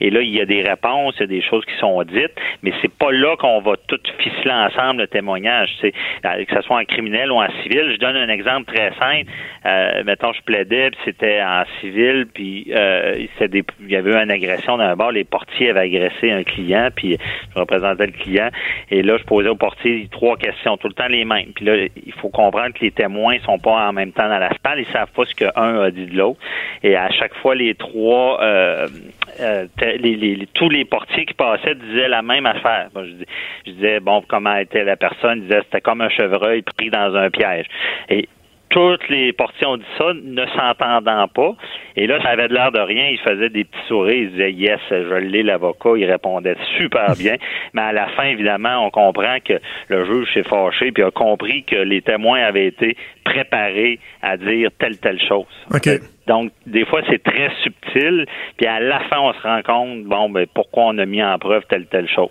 [0.00, 2.32] et là, il y a des réponses, il y a des choses qui sont dites,
[2.62, 5.70] mais c'est pas là qu'on va tout ficeler ensemble le témoignage.
[5.80, 7.92] Que ce soit en criminel ou en civil.
[7.92, 9.30] Je donne un exemple très simple.
[9.64, 14.30] Euh, mettons, je plaidais, puis c'était en civil, puis euh, il y avait eu une
[14.30, 15.12] agression d'un bar.
[15.12, 17.18] Les portiers avaient agressé un client, puis
[17.54, 18.48] je représentais le client.
[18.90, 21.52] Et là, je posais au portier trois questions, tout le temps les mêmes.
[21.66, 24.80] Il faut comprendre que les témoins sont pas en même temps dans la salle.
[24.80, 26.38] Ils savent pas ce qu'un a dit de l'autre.
[26.82, 28.88] Et à chaque fois, les trois, euh,
[29.40, 29.66] euh
[30.54, 32.88] tous les portiers qui passaient disaient la même affaire.
[32.94, 35.38] je, disais, bon, comment était la personne?
[35.38, 37.66] Ils disaient, c'était comme un chevreuil pris dans un piège.
[38.08, 38.28] Et
[38.68, 41.54] toutes les portions ont dit ça, ne s'entendant pas.
[41.96, 43.08] Et là, ça avait de l'air de rien.
[43.08, 44.14] Il faisait des petits sourires.
[44.14, 45.90] Il disait Yes, je l'ai, l'avocat.
[45.96, 47.36] Il répondait super bien.
[47.72, 49.54] Mais à la fin, évidemment, on comprend que
[49.88, 52.96] le juge s'est fâché puis a compris que les témoins avaient été
[53.26, 55.46] préparés à dire telle, telle chose.
[56.26, 58.26] Donc, des fois, c'est très subtil.
[58.56, 61.38] Puis à la fin, on se rend compte, bon, ben, pourquoi on a mis en
[61.38, 62.30] preuve telle, telle chose.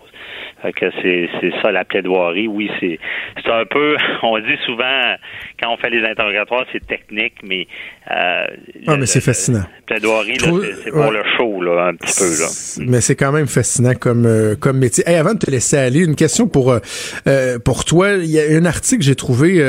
[0.62, 2.48] Fait que c'est, c'est ça la plaidoirie.
[2.48, 3.00] Oui, c'est,
[3.44, 5.16] c'est un peu, on dit souvent,
[5.62, 7.68] quand on fait les interrogatoires, c'est technique, mais.
[8.12, 8.48] Euh,
[8.88, 9.64] ah, mais c'est fascinant.
[9.86, 10.48] Plaidoirie, là,
[10.84, 12.90] c'est, pour le show, là, un petit peu, là.
[12.90, 15.04] Mais c'est quand même fascinant comme, euh, comme métier.
[15.08, 16.80] Hey, avant de te laisser aller, une question pour, euh,
[17.28, 18.14] euh pour toi.
[18.14, 19.62] Il y a un article que j'ai trouvé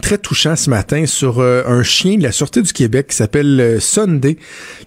[0.00, 4.36] très touchant ce matin sur un chien de la Sûreté du Québec qui s'appelle Sunday,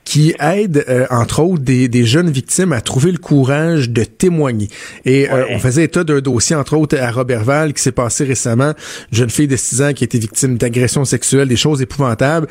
[0.04, 4.70] qui aide, entre autres, des, des jeunes victimes à trouver le courage de témoigner.
[5.06, 8.74] Et on faisait état d'un dossier, entre autres, à Robertval, qui s'est passé récemment.
[9.12, 12.48] Une jeune fille de 6 ans qui a été victime d'agressions sexuelles, des choses épouvantables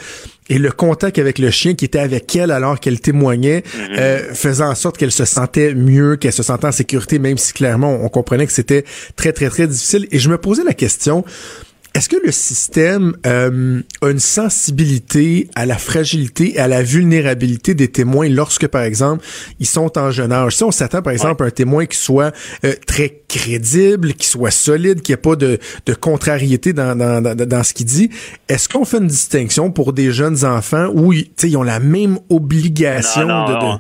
[0.49, 3.99] et le contact avec le chien qui était avec elle alors qu'elle témoignait mhm.
[3.99, 7.53] euh, faisant en sorte qu'elle se sentait mieux, qu'elle se sentait en sécurité, même si
[7.53, 8.85] clairement on comprenait que c'était
[9.17, 10.07] très très très difficile.
[10.11, 11.25] Et je me posais la question,
[11.95, 17.75] est-ce que le système euh, a une sensibilité à la fragilité et à la vulnérabilité
[17.75, 19.25] des témoins lorsque, par exemple,
[19.61, 20.57] ils sont en jeune âge?
[20.57, 22.33] Si on s'attend, par exemple, à un témoin qui soit
[22.65, 27.63] euh, très crédible, qui soit solide, qui ait pas de, de contrariété dans, dans, dans,
[27.63, 28.11] ce qu'il dit,
[28.49, 33.27] est-ce qu'on fait une distinction pour des jeunes enfants où ils ont la même obligation
[33.27, 33.79] de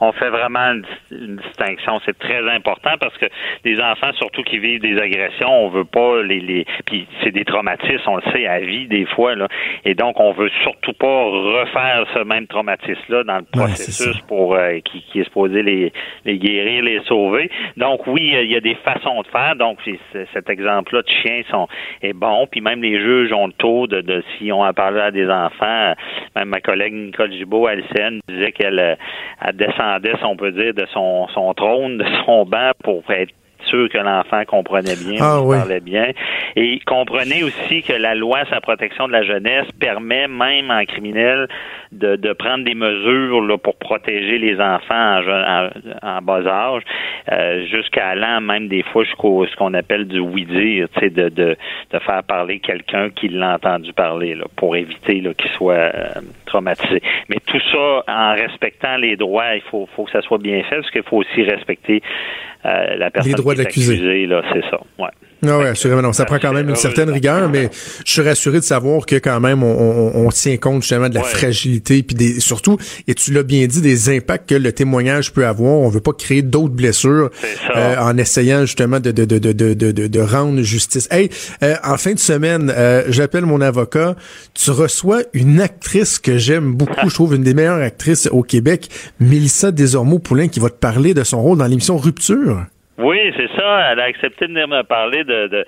[0.00, 0.72] on fait vraiment
[1.10, 2.00] une, distinction.
[2.04, 3.26] C'est très important parce que
[3.64, 7.44] les enfants, surtout qui vivent des agressions, on veut pas les, les puis c'est des
[7.44, 9.48] traumatismes, on le sait à vie des fois là,
[9.84, 14.78] et donc on veut surtout pas refaire ce même traumatisme-là dans le processus pour euh,
[14.84, 15.92] qui, qui, est supposé les,
[16.24, 17.50] les guérir, les sauver.
[17.76, 19.56] Donc oui, il y a des façons de faire.
[19.56, 19.78] Donc
[20.32, 21.68] cet exemple-là de chien sont
[22.02, 25.00] est bon, puis même les juges ont le taux de, de si on a parlé
[25.00, 25.94] à des enfants.
[26.34, 28.98] Même ma collègue Nicole Gibault à LCN disait qu'elle
[29.86, 33.32] euh, descend on peut dire, de son, son trône, de son banc pour être
[33.68, 36.10] sûr que l'enfant comprenait bien, ah, parlait bien.
[36.56, 40.84] Et comprenez aussi que la loi sur la protection de la jeunesse permet même en
[40.84, 41.48] criminel
[41.92, 45.68] de, de prendre des mesures là, pour protéger les enfants en,
[46.02, 46.82] en, bas âge,
[47.32, 51.28] euh, jusqu'à allant même des fois jusqu'au ce qu'on appelle du oui-dire, tu sais, de,
[51.28, 51.56] de,
[51.92, 56.08] de, faire parler quelqu'un qui l'a entendu parler, là, pour éviter qu'il soit euh,
[56.46, 57.02] traumatisé.
[57.28, 60.76] Mais tout ça en respectant les droits, il faut, faut que ça soit bien fait,
[60.76, 62.02] parce qu'il faut aussi respecter
[62.64, 63.54] euh, la personne les droits
[64.26, 64.78] là, c'est ça.
[64.98, 65.10] Ouais.
[65.42, 66.02] Non, oui, assurément.
[66.02, 67.68] Non, ça prend quand même une certaine rigueur, mais
[68.04, 71.14] je suis rassuré de savoir que quand même on, on, on tient compte justement de
[71.14, 75.32] la fragilité puis des surtout et tu l'as bien dit des impacts que le témoignage
[75.32, 75.72] peut avoir.
[75.72, 77.30] On veut pas créer d'autres blessures
[77.76, 81.06] euh, en essayant justement de de, de, de, de, de, rendre justice.
[81.10, 81.30] Hey,
[81.62, 84.16] euh, en fin de semaine, euh, j'appelle mon avocat.
[84.54, 88.88] Tu reçois une actrice que j'aime beaucoup, je trouve une des meilleures actrices au Québec,
[89.20, 92.66] Mélissa Desormeaux-Poulain, qui va te parler de son rôle dans l'émission Rupture.
[92.98, 93.92] Oui, c'est ça.
[93.92, 95.66] Elle a accepté de venir me parler de, de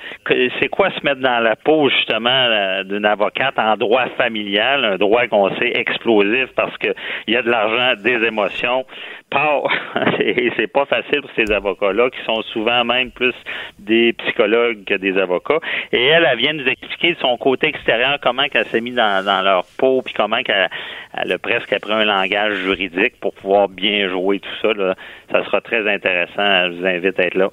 [0.60, 5.26] c'est quoi se mettre dans la peau justement d'une avocate en droit familial, un droit
[5.26, 6.88] qu'on sait explosif parce que
[7.26, 8.86] il y a de l'argent, des émotions.
[9.30, 9.62] Pas,
[10.20, 13.34] et c'est pas facile pour ces avocats-là qui sont souvent même plus
[13.78, 15.60] des psychologues que des avocats.
[15.92, 19.24] Et elle, elle vient nous expliquer de son côté extérieur comment qu'elle s'est mise dans,
[19.24, 20.68] dans leur peau puis comment qu'elle
[21.14, 24.72] elle a presque appris un langage juridique pour pouvoir bien jouer tout ça.
[24.72, 24.94] Là.
[25.30, 26.70] Ça sera très intéressant.
[26.70, 27.50] Je vous invite à être là.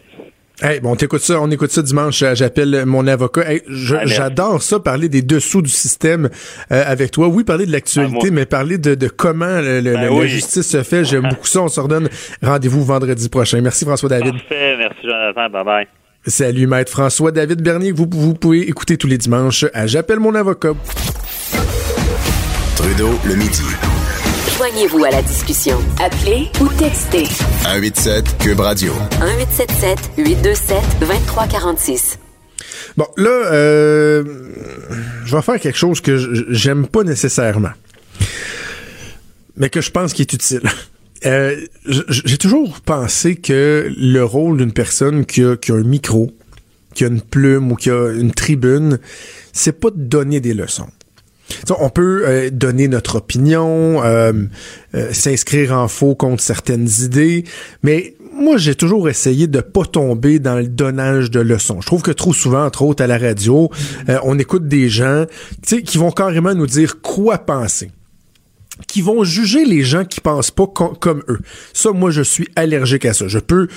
[0.61, 2.23] Hey, bon, on écoute ça, on écoute ça dimanche.
[2.33, 3.51] J'appelle mon avocat.
[3.51, 6.29] Hey, ah, J'adore ça, parler des dessous du système
[6.71, 7.27] euh, avec toi.
[7.27, 10.81] Oui, parler de l'actualité, ah, mais parler de, de comment le, ben la justice se
[10.83, 11.03] fait.
[11.03, 11.61] J'aime beaucoup ça.
[11.61, 12.09] On se redonne
[12.41, 13.59] rendez-vous vendredi prochain.
[13.59, 14.31] Merci François David.
[14.31, 15.49] Parfait, merci Jonathan.
[15.49, 15.87] Bye bye.
[16.27, 17.91] Salut Maître François David Bernier.
[17.91, 20.73] Vous, vous pouvez écouter tous les dimanches à J'appelle mon avocat.
[22.77, 23.63] Trudeau le midi.
[24.57, 25.77] Joignez-vous à la discussion.
[26.01, 27.25] Appelez ou textez.
[27.25, 28.93] 187 Cube Radio.
[29.19, 32.19] 1877 827 2346.
[32.95, 34.23] Bon, là, euh,
[35.25, 37.73] je vais faire quelque chose que j'aime pas nécessairement,
[39.57, 40.61] mais que je pense qui est utile.
[41.25, 46.31] Euh, J'ai toujours pensé que le rôle d'une personne qui a, qui a un micro,
[46.93, 48.99] qui a une plume ou qui a une tribune,
[49.51, 50.87] c'est pas de donner des leçons
[51.79, 54.33] on peut euh, donner notre opinion, euh,
[54.93, 57.43] euh, s'inscrire en faux contre certaines idées,
[57.83, 61.79] mais moi, j'ai toujours essayé de pas tomber dans le donnage de leçons.
[61.79, 63.69] Je trouve que trop souvent, entre autres à la radio,
[64.23, 65.23] on écoute des gens
[65.63, 67.91] qui vont carrément nous dire quoi penser
[68.89, 71.39] qui vont juger les gens qui pensent pas comme eux.
[71.71, 73.29] Ça, moi, je suis allergique à ça.
[73.29, 73.69] Je peux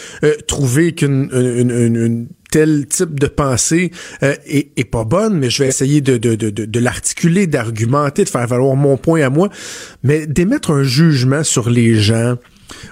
[0.48, 3.90] trouver qu'une une, tel type de pensée
[4.22, 8.28] euh, est, pas bonne, mais je vais essayer de, de, de, de l'articuler, d'argumenter, de
[8.28, 9.48] faire valoir mon point à moi,
[10.02, 12.36] mais d'émettre un jugement sur les gens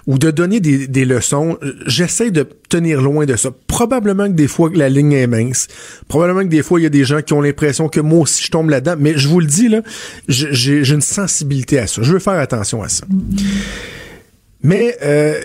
[0.06, 3.50] ou de donner des, des leçons, j'essaie de tenir loin de ça.
[3.66, 5.68] Probablement que des fois la ligne est mince.
[6.08, 8.44] Probablement que des fois il y a des gens qui ont l'impression que moi aussi
[8.44, 8.96] je tombe là-dedans.
[8.98, 9.82] Mais je vous le dis là,
[10.28, 12.02] j'ai une sensibilité à ça.
[12.02, 13.04] Je veux faire attention à ça.
[14.62, 15.38] Mais euh,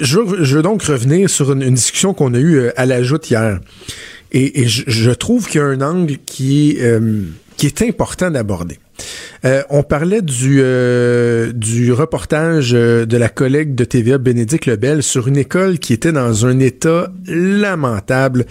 [0.00, 3.60] je, veux, donc revenir sur une, discussion qu'on a eue euh, à la joute hier.
[4.32, 7.22] Et, je, trouve qu'il y a un angle qui est, euh,
[7.88, 8.78] important d'aborder.
[9.44, 10.56] Euh, on parlait du,
[11.54, 16.46] du reportage de la collègue de TVA, Bénédicte Lebel, sur une école qui était dans
[16.46, 18.46] un état lamentable.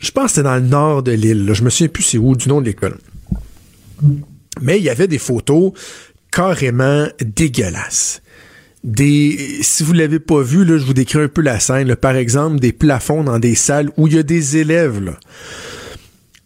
[0.00, 1.50] Je pense que c'était dans le nord de l'île.
[1.52, 2.96] Je me souviens plus c'est où du nom de l'école.
[4.62, 5.72] Mais il y avait des photos
[6.32, 8.22] carrément dégueulasses
[8.88, 12.58] des si vous l'avez pas vu je vous décris un peu la scène, par exemple
[12.58, 15.14] des plafonds dans des salles où il y a des élèves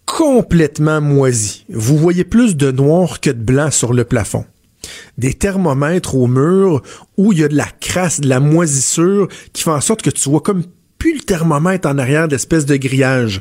[0.07, 1.65] complètement moisis.
[1.71, 4.45] Vous voyez plus de noir que de blanc sur le plafond.
[5.17, 6.83] Des thermomètres au mur
[7.17, 10.11] où il y a de la crasse, de la moisissure qui fait en sorte que
[10.11, 10.65] tu vois comme
[10.99, 13.41] plus le thermomètre en arrière d'espèce de grillage.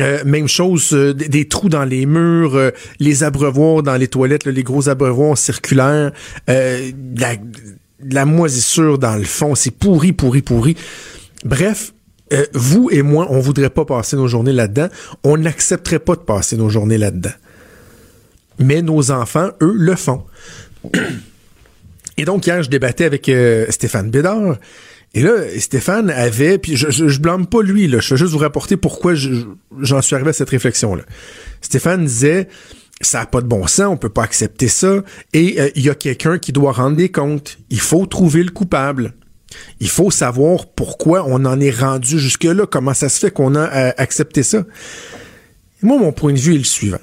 [0.00, 4.44] Euh, même chose, euh, des, trous dans les murs, euh, les abreuvoirs dans les toilettes,
[4.46, 6.10] les gros abreuvoirs circulaires,
[6.48, 7.36] la,
[8.00, 9.54] la moisissure dans le fond.
[9.54, 10.76] C'est pourri, pourri, pourri.
[11.44, 11.92] Bref,
[12.32, 14.88] euh, vous et moi, on voudrait pas passer nos journées là-dedans.
[15.22, 17.32] On n'accepterait pas de passer nos journées là-dedans.
[18.58, 20.24] Mais nos enfants, eux, le font.
[22.16, 24.56] Et donc, hier, je débattais avec euh, Stéphane Bédard.
[25.14, 28.76] Et là, Stéphane avait, puis je, je, blâme pas lui, je vais juste vous rapporter
[28.76, 31.04] pourquoi j'en suis arrivé à cette réflexion-là.
[31.60, 32.48] Stéphane disait,
[33.00, 35.02] ça n'a pas de bon sens, on peut pas accepter ça.
[35.32, 37.58] Et euh, il y a quelqu'un qui doit rendre des comptes.
[37.70, 39.14] Il faut trouver le coupable.
[39.80, 43.60] Il faut savoir pourquoi on en est rendu jusque-là, comment ça se fait qu'on a
[43.60, 44.64] euh, accepté ça.
[45.82, 46.98] moi, mon point de vue est le suivant.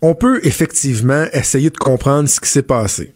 [0.00, 3.14] On peut effectivement essayer de comprendre ce qui s'est passé.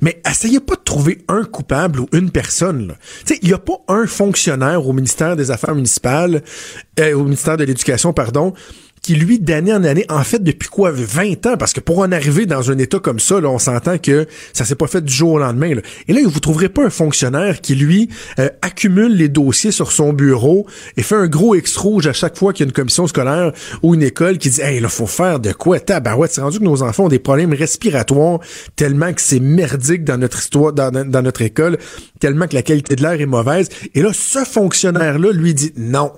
[0.00, 2.94] Mais essayez pas de trouver un coupable ou une personne.
[3.42, 6.42] Il n'y a pas un fonctionnaire au ministère des Affaires municipales,
[7.00, 8.52] euh, au ministère de l'Éducation, pardon,
[9.02, 12.12] qui, lui, d'année en année, en fait, depuis quoi, 20 ans, parce que pour en
[12.12, 15.12] arriver dans un état comme ça, là, on s'entend que ça s'est pas fait du
[15.12, 15.74] jour au lendemain.
[16.06, 20.12] Et là, vous trouverez pas un fonctionnaire qui, lui, euh, accumule les dossiers sur son
[20.12, 23.08] bureau et fait un gros X rouge à chaque fois qu'il y a une commission
[23.08, 25.80] scolaire ou une école qui dit, hey, là, faut faire de quoi?
[25.80, 28.38] Tabarouette, c'est rendu que nos enfants ont des problèmes respiratoires
[28.76, 31.76] tellement que c'est merdique dans notre histoire, dans notre école,
[32.20, 33.68] tellement que la qualité de l'air est mauvaise.
[33.94, 36.12] Et là, ce fonctionnaire-là, lui, dit, non,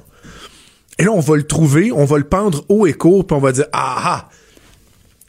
[0.99, 3.41] et là, on va le trouver, on va le pendre haut et court, puis on
[3.41, 4.29] va dire ah ah,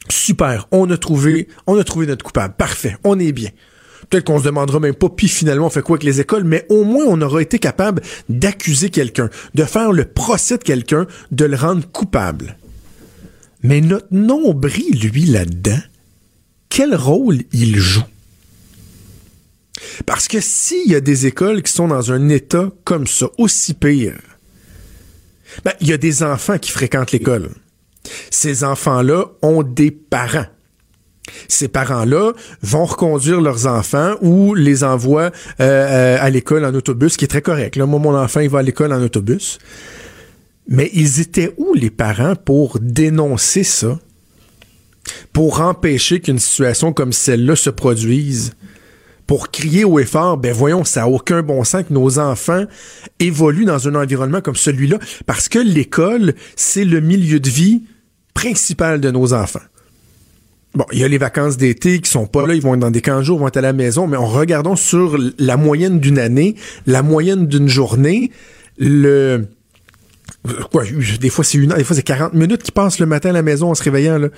[0.08, 3.50] super, on a trouvé, on a trouvé notre coupable, parfait, on est bien.
[4.08, 6.64] Peut-être qu'on se demandera même pas, puis finalement on fait quoi avec les écoles, mais
[6.68, 11.44] au moins on aura été capable d'accuser quelqu'un, de faire le procès de quelqu'un, de
[11.44, 12.56] le rendre coupable.
[13.62, 15.80] Mais notre nombril, lui, là-dedans,
[16.68, 18.04] quel rôle il joue?
[20.04, 23.74] Parce que s'il y a des écoles qui sont dans un état comme ça, aussi
[23.74, 24.20] pire,
[25.64, 27.50] ben, il y a des enfants qui fréquentent l'école.
[28.30, 30.46] Ces enfants-là ont des parents.
[31.48, 37.14] Ces parents-là vont reconduire leurs enfants ou les envoient euh, euh, à l'école en autobus,
[37.14, 37.76] ce qui est très correct.
[37.76, 39.58] Là, moi, mon enfant, il va à l'école en autobus.
[40.68, 43.98] Mais ils étaient où, les parents, pour dénoncer ça?
[45.32, 48.52] Pour empêcher qu'une situation comme celle-là se produise?
[49.26, 52.64] Pour crier au effort, ben voyons, ça a aucun bon sens que nos enfants
[53.18, 57.82] évoluent dans un environnement comme celui-là, parce que l'école, c'est le milieu de vie
[58.34, 59.60] principal de nos enfants.
[60.74, 62.90] Bon, il y a les vacances d'été qui sont pas là, ils vont être dans
[62.90, 66.00] des camps jours, ils vont être à la maison, mais en regardant sur la moyenne
[66.00, 66.54] d'une année,
[66.86, 68.30] la moyenne d'une journée,
[68.78, 69.46] le
[70.70, 70.84] quoi,
[71.20, 73.32] des fois c'est une heure, des fois c'est 40 minutes qui passent le matin à
[73.32, 74.28] la maison en se réveillant là.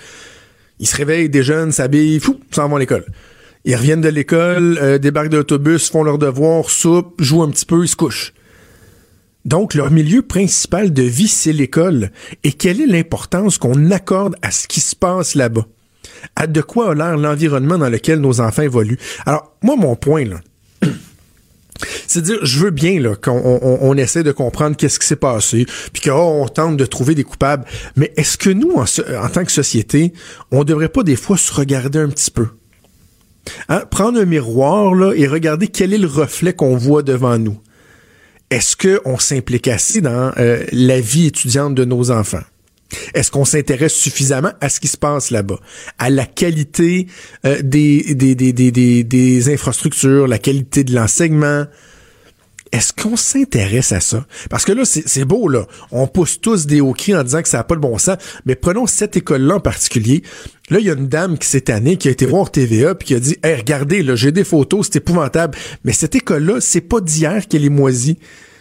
[0.79, 3.05] Ils se réveillent, des jeunes, s'habillent, fou, s'en vont à l'école.
[3.69, 7.67] Ils reviennent de l'école, euh, débarquent de l'autobus, font leur devoir, soupent, jouent un petit
[7.67, 8.33] peu, ils se couchent.
[9.45, 12.11] Donc, leur milieu principal de vie, c'est l'école.
[12.45, 15.67] Et quelle est l'importance qu'on accorde à ce qui se passe là-bas?
[16.35, 18.99] À de quoi a l'air l'environnement dans lequel nos enfants évoluent?
[19.27, 20.41] Alors, moi, mon point, là,
[22.07, 26.49] c'est dire, je veux bien qu'on essaie de comprendre qu'est-ce qui s'est passé, puis qu'on
[26.49, 27.67] tente de trouver des coupables.
[27.97, 30.15] Mais est-ce que nous, en, tant que société,
[30.53, 32.47] on devrait pas des fois se regarder un petit peu?
[33.69, 33.83] Hein?
[33.91, 37.59] Prendre un miroir là, et regarder quel est le reflet qu'on voit devant nous.
[38.51, 42.43] Est-ce qu'on s'implique assez dans euh, la vie étudiante de nos enfants?
[43.13, 45.61] Est-ce qu'on s'intéresse suffisamment à ce qui se passe là-bas,
[45.99, 47.07] à la qualité
[47.45, 51.67] euh, des, infrastructures, la qualité de l'enseignement,
[52.73, 54.27] est-ce qu'on s'intéresse à ça?
[54.51, 55.67] Parce que là, c'est beau, là.
[55.91, 58.17] On pousse tous des hauts cris en disant que ça n'a pas de bon sens.
[58.47, 60.23] Mais prenons cette école-là en particulier.
[60.71, 63.09] Là, il y a une dame qui cette année qui a été voir TVA puis
[63.09, 65.57] qui a dit Hey, regardez, là, j'ai des photos, c'est épouvantable.
[65.85, 68.19] Mais cette école-là, c'est pas d'hier qu'elle est moisie.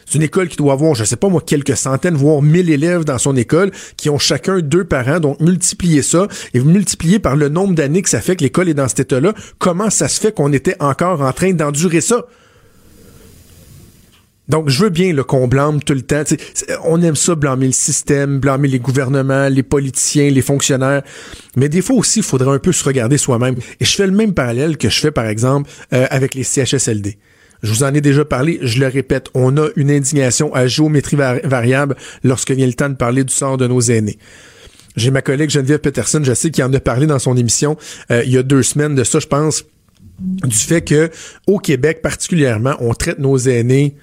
[0.07, 3.03] C'est une école qui doit avoir, je sais pas moi, quelques centaines, voire mille élèves
[3.03, 5.19] dans son école, qui ont chacun deux parents.
[5.19, 8.73] Donc, multiplier ça et multiplier par le nombre d'années que ça fait que l'école est
[8.73, 9.33] dans cet état-là.
[9.59, 12.25] Comment ça se fait qu'on était encore en train d'endurer ça?
[14.49, 16.23] Donc, je veux bien qu'on blâme tout le temps.
[16.85, 21.03] on aime ça, blâmer le système, blâmer les gouvernements, les politiciens, les fonctionnaires.
[21.55, 23.55] Mais des fois aussi, il faudrait un peu se regarder soi-même.
[23.79, 27.17] Et je fais le même parallèle que je fais, par exemple, euh, avec les CHSLD.
[27.63, 31.17] Je vous en ai déjà parlé, je le répète, on a une indignation à géométrie
[31.17, 34.19] variable lorsque vient le temps de parler du sort de nos aînés.
[34.95, 37.75] J'ai ma collègue Geneviève Peterson, je sais, qui en a parlé dans son émission
[38.11, 39.65] euh, il y a deux semaines de ça, je pense,
[40.19, 41.09] du fait que
[41.47, 43.95] au Québec particulièrement, on traite nos aînés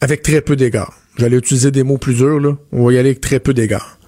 [0.00, 0.94] avec très peu d'égards.
[1.18, 2.56] J'allais utiliser des mots plus durs, là.
[2.72, 3.98] On va y aller avec très peu d'égards.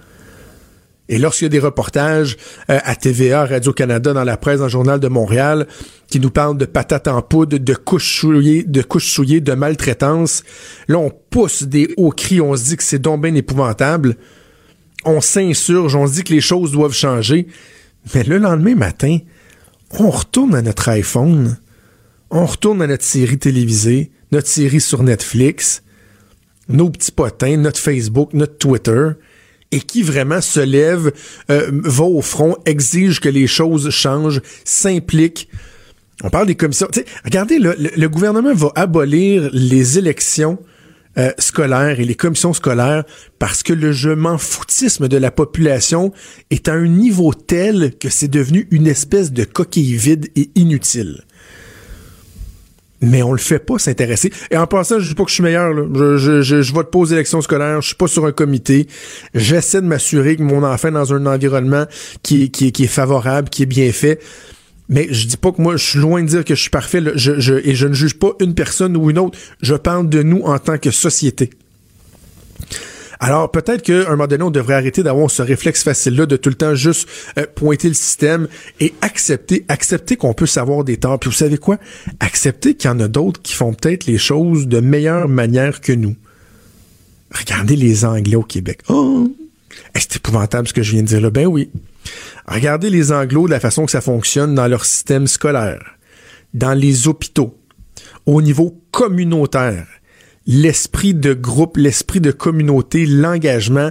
[1.09, 2.37] Et lorsqu'il y a des reportages
[2.71, 5.67] euh, à TVA, Radio-Canada, dans la presse, dans le journal de Montréal,
[6.07, 10.43] qui nous parlent de patates en poudre, de couches souillées, de couches souillées, de maltraitance,
[10.87, 14.17] là, on pousse des hauts cris, on se dit que c'est donc bien épouvantable.
[15.05, 17.47] On s'insurge, on se dit que les choses doivent changer.
[18.15, 19.19] Mais le lendemain matin,
[19.99, 21.57] on retourne à notre iPhone,
[22.31, 25.83] on retourne à notre série télévisée, notre série sur Netflix,
[26.69, 29.11] nos petits potins, notre Facebook, notre Twitter,
[29.71, 31.13] et qui vraiment se lève,
[31.51, 35.49] euh, va au front, exige que les choses changent, s'implique.
[36.23, 36.89] On parle des commissions.
[37.25, 40.59] regardez, le, gouvernement va abolir les élections
[41.17, 43.05] euh, scolaires et les commissions scolaires
[43.39, 46.13] parce que le je m'en foutisme de la population
[46.51, 51.25] est à un niveau tel que c'est devenu une espèce de coquille vide et inutile
[53.01, 54.33] mais on le fait pas s'intéresser.
[54.51, 55.73] Et en passant, je dis pas que je suis meilleur.
[55.73, 55.85] Là.
[55.95, 58.87] Je, je, je, vote pas aux élections scolaires, je suis pas sur un comité.
[59.35, 61.85] J'essaie de m'assurer que mon enfant est dans un environnement
[62.23, 64.21] qui, est favorable, qui est bien fait.
[64.89, 67.03] Mais je dis pas que moi, je suis loin de dire que je suis parfait,
[67.15, 69.39] je, je, et je ne juge pas une personne ou une autre.
[69.61, 71.51] Je parle de nous en tant que société.
[73.21, 76.49] Alors peut-être qu'à un moment donné, on devrait arrêter d'avoir ce réflexe facile-là de tout
[76.49, 78.49] le temps juste euh, pointer le système
[78.81, 81.19] et accepter, accepter qu'on peut savoir des torts.
[81.19, 81.79] Puis vous savez quoi?
[82.21, 85.93] Accepter qu'il y en a d'autres qui font peut-être les choses de meilleure manière que
[85.93, 86.15] nous.
[87.33, 88.81] Regardez les Anglais au Québec.
[88.89, 89.31] Oh!
[89.95, 91.31] C'est épouvantable ce que je viens de dire là.
[91.31, 91.71] Ben oui.
[92.47, 95.99] Regardez les Anglos de la façon que ça fonctionne dans leur système scolaire,
[96.55, 97.59] dans les hôpitaux,
[98.27, 99.87] au niveau communautaire
[100.49, 103.91] l'esprit de groupe, l'esprit de communauté, l'engagement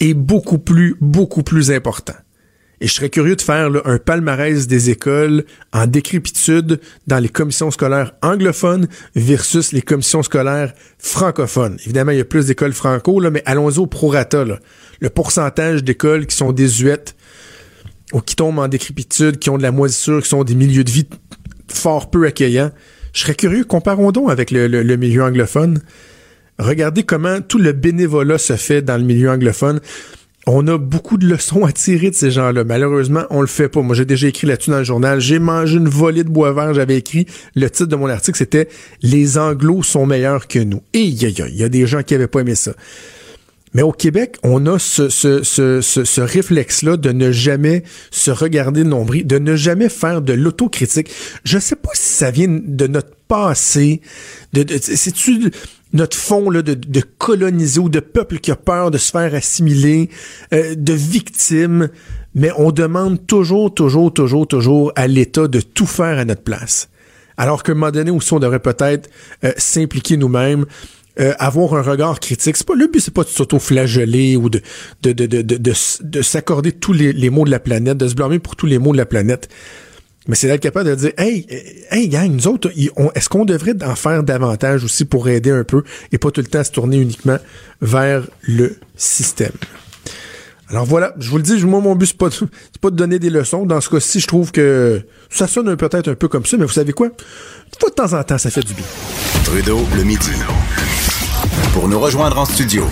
[0.00, 2.16] est beaucoup plus, beaucoup plus important.
[2.82, 7.70] Et je serais curieux de faire un palmarès des écoles en décrépitude dans les commissions
[7.70, 11.76] scolaires anglophones versus les commissions scolaires francophones.
[11.84, 14.44] Évidemment, il y a plus d'écoles franco, mais allons-y au prorata.
[14.98, 17.14] Le pourcentage d'écoles qui sont désuètes
[18.14, 20.90] ou qui tombent en décrépitude, qui ont de la moisissure, qui sont des milieux de
[20.90, 21.06] vie
[21.68, 22.72] fort peu accueillants,
[23.12, 25.80] je serais curieux, comparons donc avec le, milieu anglophone.
[26.58, 29.80] Regardez comment tout le bénévolat se fait dans le milieu anglophone.
[30.46, 32.64] On a beaucoup de leçons à tirer de ces gens-là.
[32.64, 33.82] Malheureusement, on le fait pas.
[33.82, 35.20] Moi, j'ai déjà écrit là-dessus dans le journal.
[35.20, 36.72] J'ai mangé une volée de bois vert.
[36.72, 38.68] J'avais écrit le titre de mon article, c'était
[39.02, 40.82] Les Anglos sont meilleurs que nous.
[40.94, 42.72] Et il y, a des gens qui avaient pas aimé ça.
[43.72, 48.82] Mais au Québec, on a ce, ce, ce, ce, réflexe-là de ne jamais se regarder
[48.82, 51.10] le nombril, de ne jamais faire de l'autocritique.
[51.44, 54.00] Je sais pas si ça vient de notre passé,
[54.52, 55.52] de, de c'est-tu
[55.92, 59.34] notre fond là, de, de, coloniser ou de peuple qui a peur de se faire
[59.34, 60.08] assimiler,
[60.52, 61.88] euh, de victimes,
[62.34, 66.88] mais on demande toujours, toujours, toujours, toujours à l'État de tout faire à notre place.
[67.36, 69.08] Alors qu'à un moment donné aussi, on devrait peut-être
[69.44, 70.66] euh, s'impliquer nous-mêmes,
[71.18, 72.62] euh, avoir un regard critique.
[72.64, 74.60] Pas le but, c'est pas de s'auto-flageller ou de
[75.02, 78.38] de, de, de, de, de s'accorder tous les, mots de la planète, de se blâmer
[78.38, 79.48] pour tous les mots de la planète.
[80.28, 81.46] Mais c'est d'être capable de dire Hey,
[81.90, 82.70] hey gang, nous autres,
[83.14, 85.82] est-ce qu'on devrait en faire davantage aussi pour aider un peu
[86.12, 87.38] et pas tout le temps se tourner uniquement
[87.80, 89.52] vers le système?
[90.70, 92.28] Alors voilà, je vous le dis, moi mon but c'est pas,
[92.80, 93.66] pas de donner des leçons.
[93.66, 96.72] Dans ce cas-ci, je trouve que ça sonne peut-être un peu comme ça, mais vous
[96.72, 97.10] savez quoi?
[97.80, 98.84] De temps en temps, ça fait du bien.
[99.44, 100.30] Trudeau, le midi.
[101.74, 102.86] Pour nous rejoindre en studio.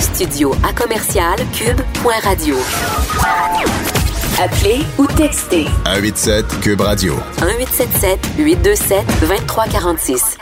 [0.00, 2.56] Studio à commercial cube.radio.
[4.38, 5.64] Appelez ou textez.
[5.86, 7.14] 187 cube radio.
[7.40, 10.36] 1877 827 2346.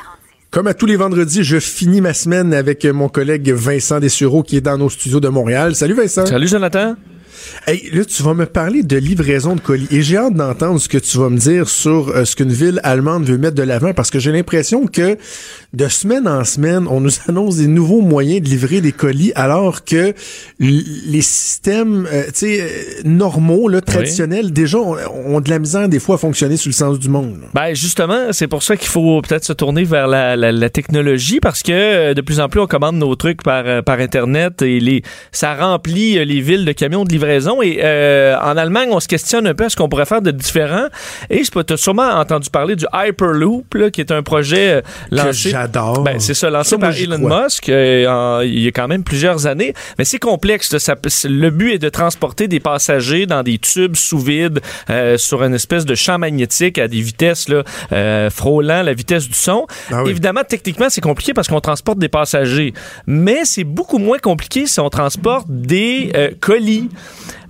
[0.51, 4.57] Comme à tous les vendredis, je finis ma semaine avec mon collègue Vincent Dessureau qui
[4.57, 5.74] est dans nos studios de Montréal.
[5.76, 6.26] Salut Vincent.
[6.26, 6.96] Salut Jonathan.
[7.66, 9.89] Hey, là, tu vas me parler de livraison de colis.
[9.91, 12.80] Et j'ai hâte d'entendre ce que tu vas me dire sur euh, ce qu'une ville
[12.82, 15.16] allemande veut mettre de l'avant parce que j'ai l'impression que
[15.74, 19.84] de semaine en semaine, on nous annonce des nouveaux moyens de livrer des colis alors
[19.84, 20.14] que
[20.59, 22.68] les systèmes euh, euh,
[23.05, 26.99] normaux, là, traditionnels, déjà ont, de la misère des fois à fonctionner sur le sens
[26.99, 27.39] du monde.
[27.55, 31.62] Ben justement, c'est pour ça qu'il faut peut-être se tourner vers la, la, technologie parce
[31.62, 35.55] que de plus en plus on commande nos trucs par, par Internet et les, ça
[35.55, 37.27] remplit les villes de camions de livraison
[37.62, 40.30] et euh, en Allemagne, on se questionne un peu à ce qu'on pourrait faire de
[40.30, 40.86] différent.
[41.30, 45.50] Et tu as sûrement entendu parler du Hyperloop, là, qui est un projet euh, lancé.
[45.50, 46.02] j'adore.
[46.02, 49.74] Ben, c'est ça, lancé par Elon Musk euh, il y a quand même plusieurs années.
[49.98, 50.76] Mais c'est complexe.
[50.78, 54.60] Ça, le but est de transporter des passagers dans des tubes sous vide
[55.16, 59.66] sur une espèce de champ magnétique à des vitesses là, frôlant la vitesse du son.
[59.90, 62.72] Ah Évidemment, techniquement, c'est compliqué parce qu'on transporte des passagers.
[63.06, 66.88] Mais c'est beaucoup moins compliqué si on transporte des colis.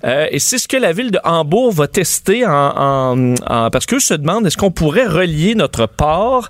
[0.05, 4.01] Euh, et c'est ce que la ville de Hambourg va tester en, en parce qu'eux
[4.01, 6.49] se demandent est-ce qu'on pourrait relier notre port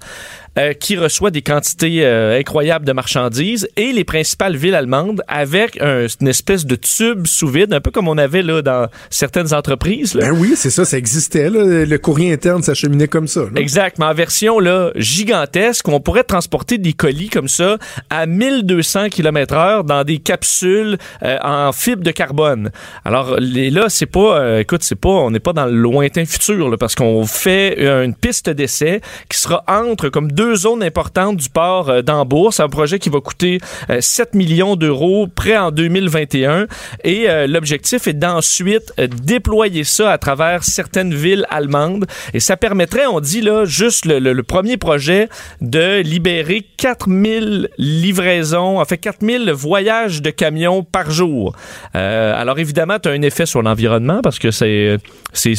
[0.59, 5.81] euh, qui reçoit des quantités euh, incroyables de marchandises et les principales villes allemandes avec
[5.81, 10.15] une espèce de tube sous vide, un peu comme on avait là dans certaines entreprises.
[10.15, 11.49] Ben oui, c'est ça, ça existait.
[11.51, 13.43] Le courrier interne s'acheminait comme ça.
[13.55, 17.79] Exact, mais en version là, gigantesque, on pourrait transporter des colis comme ça
[18.11, 22.71] à 1200 km heure dans des capsules euh, en fibre de carbone.
[23.05, 26.95] Alors là, c'est pas, écoute, c'est pas, on n'est pas dans le lointain futur parce
[26.95, 32.03] qu'on fait une piste d'essai qui sera entre comme deux zones importantes du port euh,
[32.03, 32.53] d'Hambourg.
[32.53, 33.61] C'est un projet qui va coûter
[34.01, 36.67] 7 euh, millions d'euros prêt en 2021
[37.05, 38.93] et euh, l'objectif est d'ensuite
[39.23, 44.43] déployer ça à travers certaines villes allemandes et ça permettrait, on dit là, juste le,
[44.43, 45.29] premier projet
[45.61, 51.55] de libérer 4000 livraisons, en fait 4000 voyages de camions par jour.
[51.93, 54.97] alors évidemment, tu as un effet sur l'environnement parce que c'est
[55.33, 55.55] c'est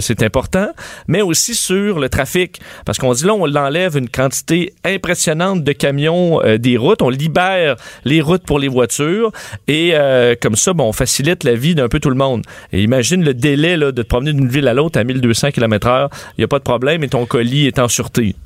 [0.00, 0.68] c'est important,
[1.06, 5.72] mais aussi sur le trafic parce qu'on dit là on l'enlève une quantité impressionnante de
[5.72, 7.02] camions euh, des routes.
[7.02, 9.32] On libère les routes pour les voitures
[9.66, 12.42] et euh, comme ça, bon, on facilite la vie d'un peu tout le monde.
[12.72, 16.08] Imagine le délai là, de te promener d'une ville à l'autre à 1200 km/h.
[16.36, 18.36] Il n'y a pas de problème et ton colis est en sûreté.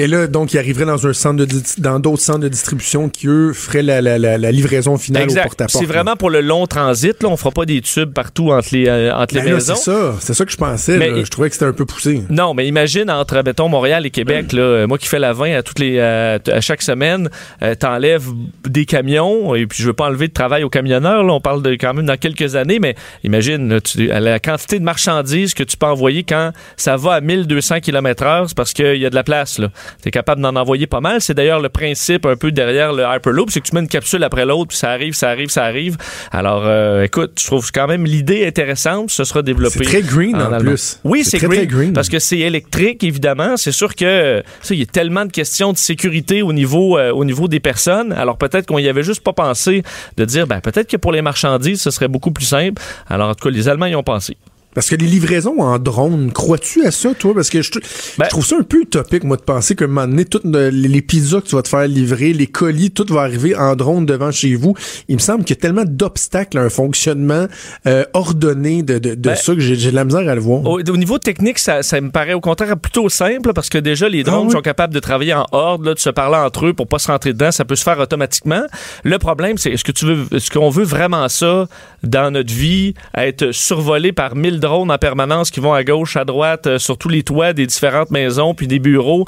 [0.00, 1.46] Et là, donc, il arriverait dans un centre de
[1.78, 5.40] dans d'autres centres de distribution qui, eux, feraient la, la, la, la livraison finale Exact.
[5.40, 5.76] au porte-à-porte.
[5.78, 7.22] C'est vraiment pour le long transit.
[7.22, 7.28] Là.
[7.28, 9.74] On fera pas des tubes partout entre les, euh, entre les Ben là, maisons.
[9.74, 10.14] c'est ça.
[10.20, 10.96] C'est ça que je pensais.
[10.96, 11.22] Mais- là.
[11.22, 12.22] Je trouvais que c'était un peu poussé.
[12.30, 15.54] Non, mais imagine entre, mettons, Montréal et Québec, là, euh, moi qui fais la 20
[15.58, 17.28] à toutes les, euh, à chaque semaine,
[17.62, 18.24] euh, t'enlèves
[18.66, 21.62] des camions, et puis je veux pas enlever de travail aux camionneurs, là, on parle
[21.62, 25.76] de quand même dans quelques années, mais imagine, tu- la quantité de marchandises que tu
[25.76, 29.14] peux envoyer quand ça va à 1200 km heure, c'est parce qu'il y a de
[29.14, 29.68] la place, là.
[30.02, 31.20] T'es capable d'en envoyer pas mal.
[31.20, 34.22] C'est d'ailleurs le principe un peu derrière le Hyperloop, c'est que tu mets une capsule
[34.24, 35.96] après l'autre, puis ça arrive, ça arrive, ça arrive.
[36.32, 39.78] Alors, euh, écoute, je trouve quand même l'idée intéressante, ce sera développé.
[39.78, 41.00] C'est très green, en plus.
[41.04, 41.92] Oui, C'est green, green.
[41.92, 43.56] parce que c'est électrique, évidemment.
[43.56, 47.24] C'est sûr que il y a tellement de questions de sécurité au niveau, euh, au
[47.24, 48.12] niveau des personnes.
[48.12, 49.82] Alors peut-être qu'on y avait juste pas pensé
[50.16, 52.80] de dire, ben peut-être que pour les marchandises, ce serait beaucoup plus simple.
[53.08, 54.36] Alors en tout cas, les Allemands y ont pensé.
[54.74, 57.34] Parce que les livraisons en drone, crois-tu à ça, toi?
[57.34, 57.70] Parce que je,
[58.18, 60.44] Ben- je trouve ça un peu utopique, moi, de penser qu'à un moment donné, toutes
[60.44, 64.06] les pizzas que tu vas te faire livrer, les colis, tout va arriver en drone
[64.06, 64.74] devant chez vous.
[65.08, 67.46] Il me semble qu'il y a tellement d'obstacles à un fonctionnement
[67.86, 70.64] euh, ordonné de, de, de Ben- ça que j'ai de la misère à le voir.
[70.64, 74.08] Au, au niveau technique, ça, ça me paraît au contraire plutôt simple parce que déjà,
[74.08, 74.52] les drones Ah oui?
[74.52, 77.08] sont capables de travailler en horde, là, de se parler entre eux pour pas se
[77.10, 77.50] rentrer dedans.
[77.50, 78.62] Ça peut se faire automatiquement.
[79.02, 81.66] Le problème, c'est est-ce que tu veux, est-ce qu'on veut vraiment ça
[82.04, 86.24] dans notre vie, être survolé par 1000 drones en permanence qui vont à gauche, à
[86.24, 89.26] droite, euh, sur tous les toits des différentes maisons puis des bureaux?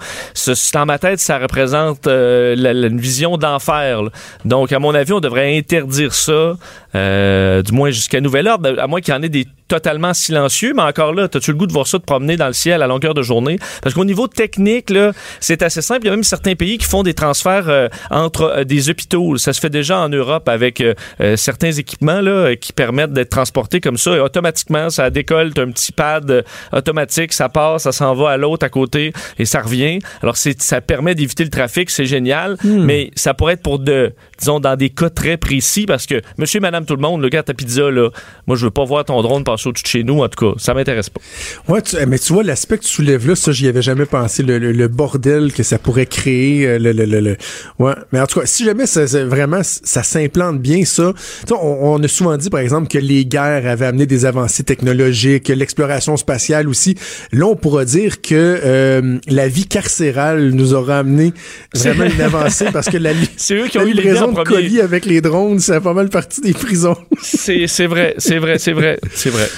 [0.74, 4.02] Dans ma tête, ça représente euh, une vision d'enfer.
[4.44, 6.56] Donc, à mon avis, on devrait interdire ça,
[6.94, 10.74] euh, du moins jusqu'à nouvel ordre, à moins qu'il y en ait des totalement silencieux,
[10.76, 12.86] mais encore là, as-tu le goût de voir ça te promener dans le ciel à
[12.86, 13.58] longueur de journée?
[13.82, 16.02] Parce qu'au niveau technique, là, c'est assez simple.
[16.02, 19.38] Il y a même certains pays qui font des transferts euh, entre euh, des hôpitaux.
[19.38, 23.14] Ça se fait déjà en Europe avec euh, euh, certains équipements là, euh, qui permettent
[23.14, 24.14] d'être transportés comme ça.
[24.14, 28.66] Et automatiquement, ça décolle, un petit pad automatique, ça passe, ça s'en va à l'autre
[28.66, 30.00] à côté et ça revient.
[30.22, 34.12] Alors, c'est, ça permet d'éviter le trafic, c'est génial, mais ça pourrait être pour de,
[34.38, 37.42] disons, dans des cas très précis parce que monsieur, madame, tout le monde, le gars
[37.42, 38.10] ta pizza, là,
[38.46, 40.58] moi, je veux pas voir ton drone passer au-dessus de chez nous, en tout cas.
[40.58, 41.20] Ça m'intéresse pas.
[41.68, 44.42] Ouais, tu- mais tu vois, l'aspect que tu soulèves là, ça, j'y avais jamais pensé,
[44.42, 47.36] le, le- le bordel que ça pourrait créer, euh, le, le, le, le-
[47.78, 47.92] ouais.
[48.12, 51.12] Mais en tout cas, si jamais ça, ça- vraiment, ça s'implante bien, ça,
[51.50, 51.54] on,
[51.94, 55.52] on a souvent dit, par exemple, que les guerres avaient amené des avancées technologiques, que
[55.52, 56.96] l'exploration spatiale aussi.
[57.32, 61.32] Là, on pourra dire que euh, la vie carcérale nous aura amené
[61.74, 64.42] vraiment une avancée parce que la, C'est eux qui ont eu l'idée livraison en de
[64.48, 66.71] colis avec les drones, c'est pas mal partie des prisons.
[67.20, 69.48] C'est, vrai, c'est vrai, c'est vrai, c'est vrai.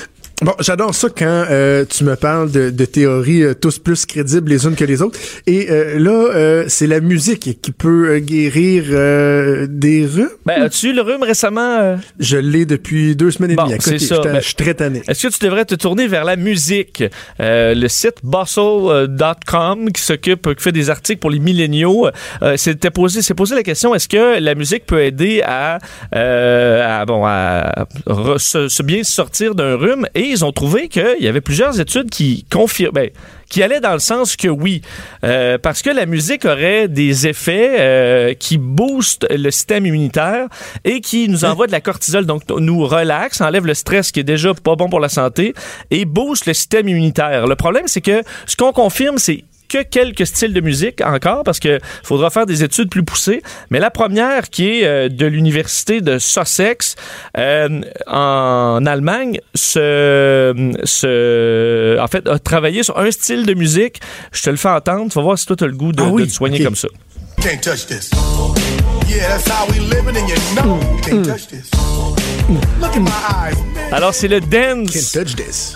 [0.43, 4.51] Bon, j'adore ça quand euh, tu me parles de, de théories euh, tous plus crédibles
[4.51, 5.18] les unes que les autres.
[5.47, 8.85] Et euh, là, c'est la musique qui peut guérir
[9.68, 10.28] des rhumes.
[10.45, 11.99] Ben, as-tu eu le rhume récemment?
[12.18, 13.74] Je l'ai depuis deux semaines et demie.
[13.80, 14.20] C'est ça.
[14.22, 15.03] Ben, je suis très tanné.
[15.07, 17.05] Est-ce que tu devrais te tourner vers la musique?
[17.39, 22.09] Le site bustle.com qui s'occupe, qui fait des articles pour les milléniaux,
[22.57, 25.78] s'était posé, s'est posé la question est-ce que la musique peut aider à,
[26.12, 30.07] à, bon, à re- se, se bien sortir d'un rhume?
[30.14, 33.12] Et ils ont trouvé qu'il y avait plusieurs études qui confirmaient.
[33.49, 34.82] qui allaient dans le sens que oui,
[35.22, 40.49] euh, parce que la musique aurait des effets euh, qui boostent le système immunitaire
[40.85, 44.24] et qui nous envoie de la cortisol, donc nous relaxe, enlève le stress qui est
[44.24, 45.55] déjà pas bon pour la santé
[45.91, 47.47] et booste le système immunitaire.
[47.47, 51.60] Le problème, c'est que ce qu'on confirme, c'est que quelques styles de musique encore parce
[51.60, 53.42] que faudra faire des études plus poussées.
[53.70, 56.96] Mais la première qui est euh, de l'université de Sussex
[57.36, 64.00] euh, en Allemagne se, se en fait a travaillé sur un style de musique.
[64.32, 65.10] Je te le fais entendre.
[65.10, 66.62] Tu vas voir si toi tu as le goût de, Ah oui, de te soigner
[66.62, 66.88] comme ça.
[67.42, 68.10] Can't touch this.
[69.08, 71.70] Yeah, that's how we living, and you know you can't touch this.
[72.49, 73.84] Look in my eyes, man.
[73.92, 75.16] Alors c'est le dance.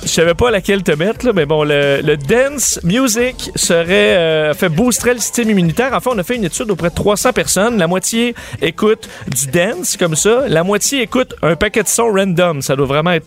[0.02, 4.52] Je savais pas laquelle te mettre, là, mais bon, le, le dance music serait euh,
[4.54, 5.90] fait booster le système immunitaire.
[5.94, 7.78] Enfin, on a fait une étude auprès de 300 personnes.
[7.78, 12.60] La moitié écoute du dance comme ça, la moitié écoute un paquet de sons random.
[12.60, 13.26] Ça doit vraiment être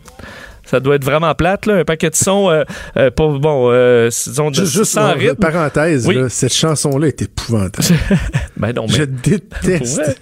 [0.65, 2.63] ça doit être vraiment plate, là, un paquet de sons, euh,
[2.97, 5.35] euh, pas, bon, euh, disons, de, Juste, sans rythme.
[5.35, 6.15] parenthèse, Oui.
[6.15, 7.87] là, cette chanson-là est épouvantable.
[8.57, 9.03] Ben non, mais Je
[9.65, 10.19] déteste.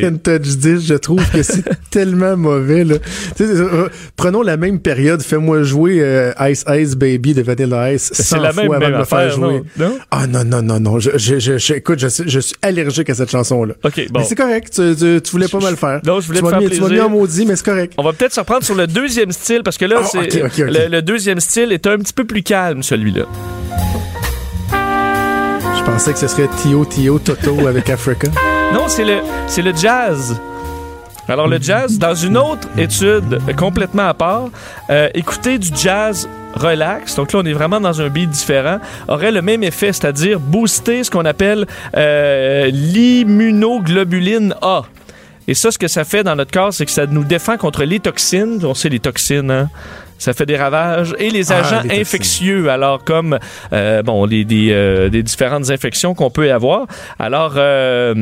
[0.00, 0.86] Can't touch this.
[0.86, 2.84] Je trouve que c'est tellement mauvais.
[2.84, 2.96] Là.
[3.40, 5.22] Euh, prenons la même période.
[5.22, 8.84] Fais-moi jouer euh, Ice Ice Baby de Vanilla Ice c'est 100 la même, fois avant
[8.86, 9.62] même de me faire jouer.
[9.78, 9.98] non?
[10.10, 10.98] Ah non, non, non, non.
[10.98, 13.72] Je, je, écoute, je, suis- je suis allergique à cette chanson-là.
[13.82, 14.20] OK, bon.
[14.20, 14.72] Mais c'est correct.
[14.74, 16.00] Tu, tu, tu voulais pas mal faire.
[16.04, 17.06] Non, je voulais tu te faire mis, tu m'as mis plaisir.
[17.06, 17.94] en maudit, mais c'est correct.
[17.96, 21.00] On va peut-être se reprendre sur le deuxième style parce que là, Ah, c'est le
[21.00, 23.26] deuxième style est un petit peu plus calme, celui-là.
[24.72, 28.26] Je pensais que ce serait Tio Tio Toto avec Africa.
[28.74, 30.40] Non, c'est le, c'est le jazz.
[31.28, 34.48] Alors, le jazz, dans une autre étude complètement à part,
[34.90, 39.30] euh, écouter du jazz relax, donc là on est vraiment dans un beat différent, aurait
[39.30, 41.66] le même effet, c'est-à-dire booster ce qu'on appelle
[41.96, 44.82] euh, l'immunoglobuline A.
[45.48, 47.84] Et ça, ce que ça fait dans notre corps, c'est que ça nous défend contre
[47.84, 48.64] les toxines.
[48.64, 49.68] On sait les toxines, hein?
[50.20, 51.14] Ça fait des ravages.
[51.18, 53.38] Et les Ah, agents les infectieux, alors comme
[53.72, 56.86] euh, bon les, des, euh, des différentes infections qu'on peut avoir.
[57.18, 58.14] Alors, euh,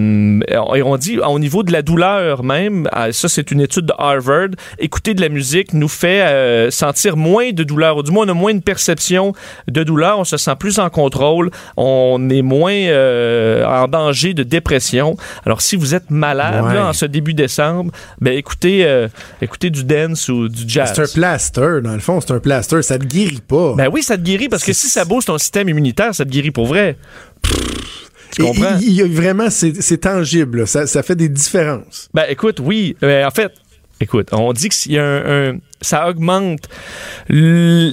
[0.57, 4.51] on dit au niveau de la douleur même, ah, ça c'est une étude de Harvard,
[4.79, 8.31] écouter de la musique nous fait euh, sentir moins de douleur, ou du moins on
[8.31, 9.33] a moins une perception
[9.69, 14.45] de douleur, on se sent plus en contrôle, on est moins euh, en danger de
[14.45, 15.17] dépression.
[15.45, 16.75] Alors si vous êtes malade Ouais.
[16.75, 17.91] là, en ce début décembre,
[18.21, 19.09] ben écoutez, euh,
[19.43, 20.93] écoutez du dance ou du jazz.
[20.95, 22.83] C'est un plaster, dans le fond, c'est un plaster.
[22.83, 23.75] Ça te guérit pas.
[23.77, 26.31] Ben oui, ça te guérit parce que si ça booste ton système immunitaire, ça te
[26.31, 26.97] guérit pour vrai.
[28.31, 28.77] Tu comprends?
[28.81, 30.67] il- il y a vraiment, c'est tangible.
[30.69, 32.09] Ça, ça fait des différences.
[32.15, 32.97] Ben écoute, oui.
[33.03, 33.53] Euh, en fait,
[34.01, 36.69] écoute, on dit que s'il y a un, un- ça augmente
[37.29, 37.93] les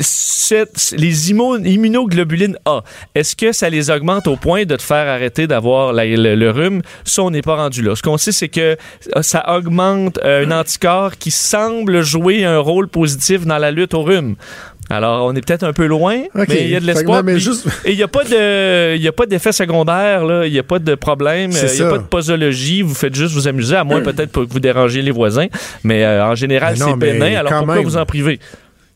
[1.32, 2.82] immunoglobulines A.
[3.14, 6.82] Est-ce que ça les augmente au point de te faire arrêter d'avoir le rhume?
[7.04, 7.96] Ça, on n'est pas rendu là.
[7.96, 8.78] Ce qu'on sait, c'est que
[9.16, 13.94] euh, ça augmente euh, un anticorps qui semble jouer un rôle positif dans la lutte
[13.94, 14.36] au rhume.
[14.90, 17.24] Alors, on est peut-être un peu loin, mais il y a de l'espoir.
[17.38, 20.46] juste- Et il n'y a pas de, il y a pas d'effet secondaire, là.
[20.46, 21.52] Il n'y a pas de problème.
[21.56, 22.82] Euh, Il n'y a pas de posologie.
[22.84, 25.48] Vous faites juste vous amuser, à moins peut-être pas que vous dérangez les voisins.
[25.84, 27.36] Mais euh, en général, c'est bénin.
[27.40, 27.84] Alors pourquoi même.
[27.84, 28.40] vous en priver?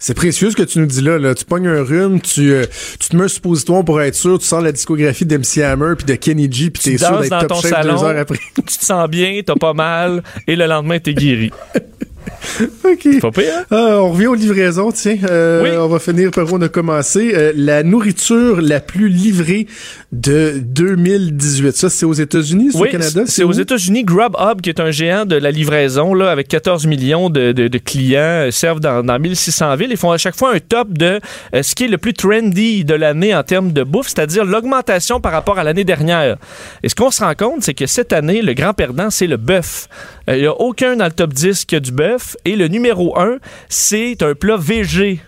[0.01, 1.17] C'est précieux ce que tu nous dis là.
[1.19, 1.35] là.
[1.35, 2.63] Tu pognes un rhume, tu, euh,
[3.01, 6.05] tu te mets un suppositoire pour être sûr, tu sors la discographie d'MC Hammer puis
[6.05, 8.39] de Kenny G puis t'es sûr d'être dans top ton shape deux salon, heures après.
[8.55, 11.51] tu te sens bien, t'as pas mal, et le lendemain, t'es guéri.
[12.83, 13.19] OK.
[13.21, 13.65] Pas pire, hein?
[13.71, 15.17] Ah, on revient aux livraisons, tiens.
[15.29, 15.69] Euh, Oui.
[15.77, 17.31] On va finir par où on a commencé.
[17.35, 19.67] Euh, la nourriture la plus livrée
[20.11, 21.75] de 2018.
[21.75, 23.21] Ça, c'est aux États-Unis, c'est Oui, au Canada?
[23.25, 23.51] c'est aux?
[23.51, 24.03] États-Unis.
[24.03, 27.77] Grubhub, qui est un géant de la livraison, là, avec 14 millions de, de- de
[27.77, 29.89] clients, euh, servent dans, dans 1600 villes.
[29.91, 31.19] Ils font à chaque fois un top de
[31.61, 35.31] ce qui est le plus trendy de l'année en termes de bouffe, c'est-à-dire l'augmentation par
[35.31, 36.37] rapport à l'année dernière.
[36.83, 39.37] Et ce qu'on se rend compte, c'est que cette année, le grand perdant, c'est le
[39.37, 39.87] bœuf.
[40.27, 42.18] Il n'y a aucun dans le top 10 qui a du bœuf.
[42.45, 43.37] Et le numéro 1,
[43.69, 45.19] c'est un plat VG.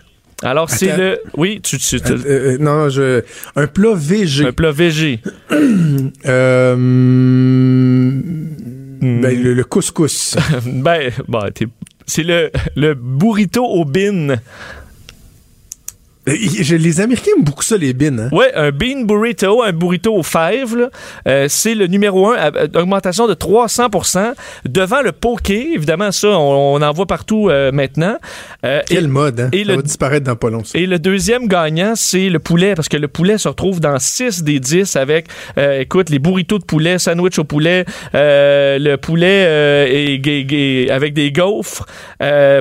[0.44, 1.20] Alors, c'est le...
[1.36, 1.78] Oui, tu...
[1.78, 3.22] tu- tu- Euh, euh, non, je...
[3.54, 4.46] un plat VG.
[4.46, 5.20] un plat VG.
[6.26, 6.74] Euh,
[9.02, 9.20] Hmm.
[9.20, 10.36] ben, le, le couscous.
[10.66, 11.10] ben,
[11.54, 11.66] t'es-
[12.06, 14.36] c'est le, le burrito au bin.
[16.28, 16.32] Euh,
[16.78, 18.16] les Américains aiment beaucoup ça, les bins.
[18.18, 18.28] Hein?
[18.30, 20.88] Ouais, un bean burrito, un burrito aux fèves,
[21.26, 23.88] euh, c'est le numéro un, d'augmentation de 300
[24.64, 25.72] devant le poké.
[25.74, 28.16] Évidemment, ça, on, on en voit partout euh, maintenant.
[28.64, 29.48] Euh, Quelle et- mode, hein?
[29.52, 30.78] et ça le- va disparaître dans pas long, ça.
[30.78, 34.44] Et le deuxième gagnant, c'est le poulet, parce que le poulet se retrouve dans 6
[34.44, 40.82] des 10 avec, écoute, les burritos de poulet, sandwich au poulet, le poulet et, et-
[40.84, 41.86] et- avec des gaufres,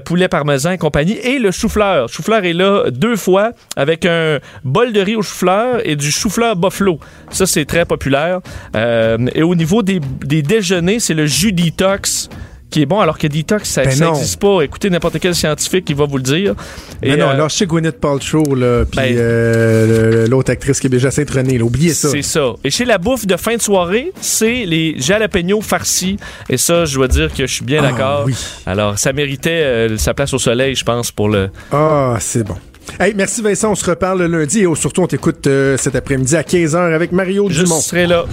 [0.05, 2.03] poulet parmesan et compagnie, et le chou-fleur.
[2.03, 6.11] Le chou-fleur est là deux fois avec un bol de riz au chou-fleur et du
[6.11, 6.99] chou-fleur buffalo.
[7.31, 8.39] Ça, c'est très populaire.
[8.75, 12.29] Euh, et au niveau des, des déjeuners, c'est le jus detox
[12.69, 14.61] qui est bon, alors que detox, ça Ben n'existe pas.
[14.61, 16.55] Écoutez n'importe quel scientifique qui va vous le dire.
[17.01, 20.87] Mais Et, non, euh, là, chez Gwyneth Paltrow, là, puis Ben- euh, l'autre actrice qui
[20.87, 22.07] est Jacinthe René, là, oubliez ça.
[22.09, 22.53] C'est ça.
[22.63, 26.15] Et chez la bouffe de fin de soirée, c'est les jalapenos farcis.
[26.49, 28.23] Et ça, je dois dire que je suis bien Ah, d'accord.
[28.25, 28.35] oui.
[28.65, 31.49] Alors, ça méritait euh, sa place au soleil, je pense, pour le.
[31.73, 32.55] Ah, c'est bon.
[32.99, 36.35] Hey, merci Vincent, on se reparle le lundi et surtout on t'écoute euh, cet après-midi
[36.35, 37.79] à 15h avec Mario Je Dumont.
[37.79, 38.25] serai là.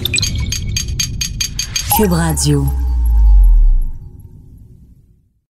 [1.97, 2.65] Cube Radio.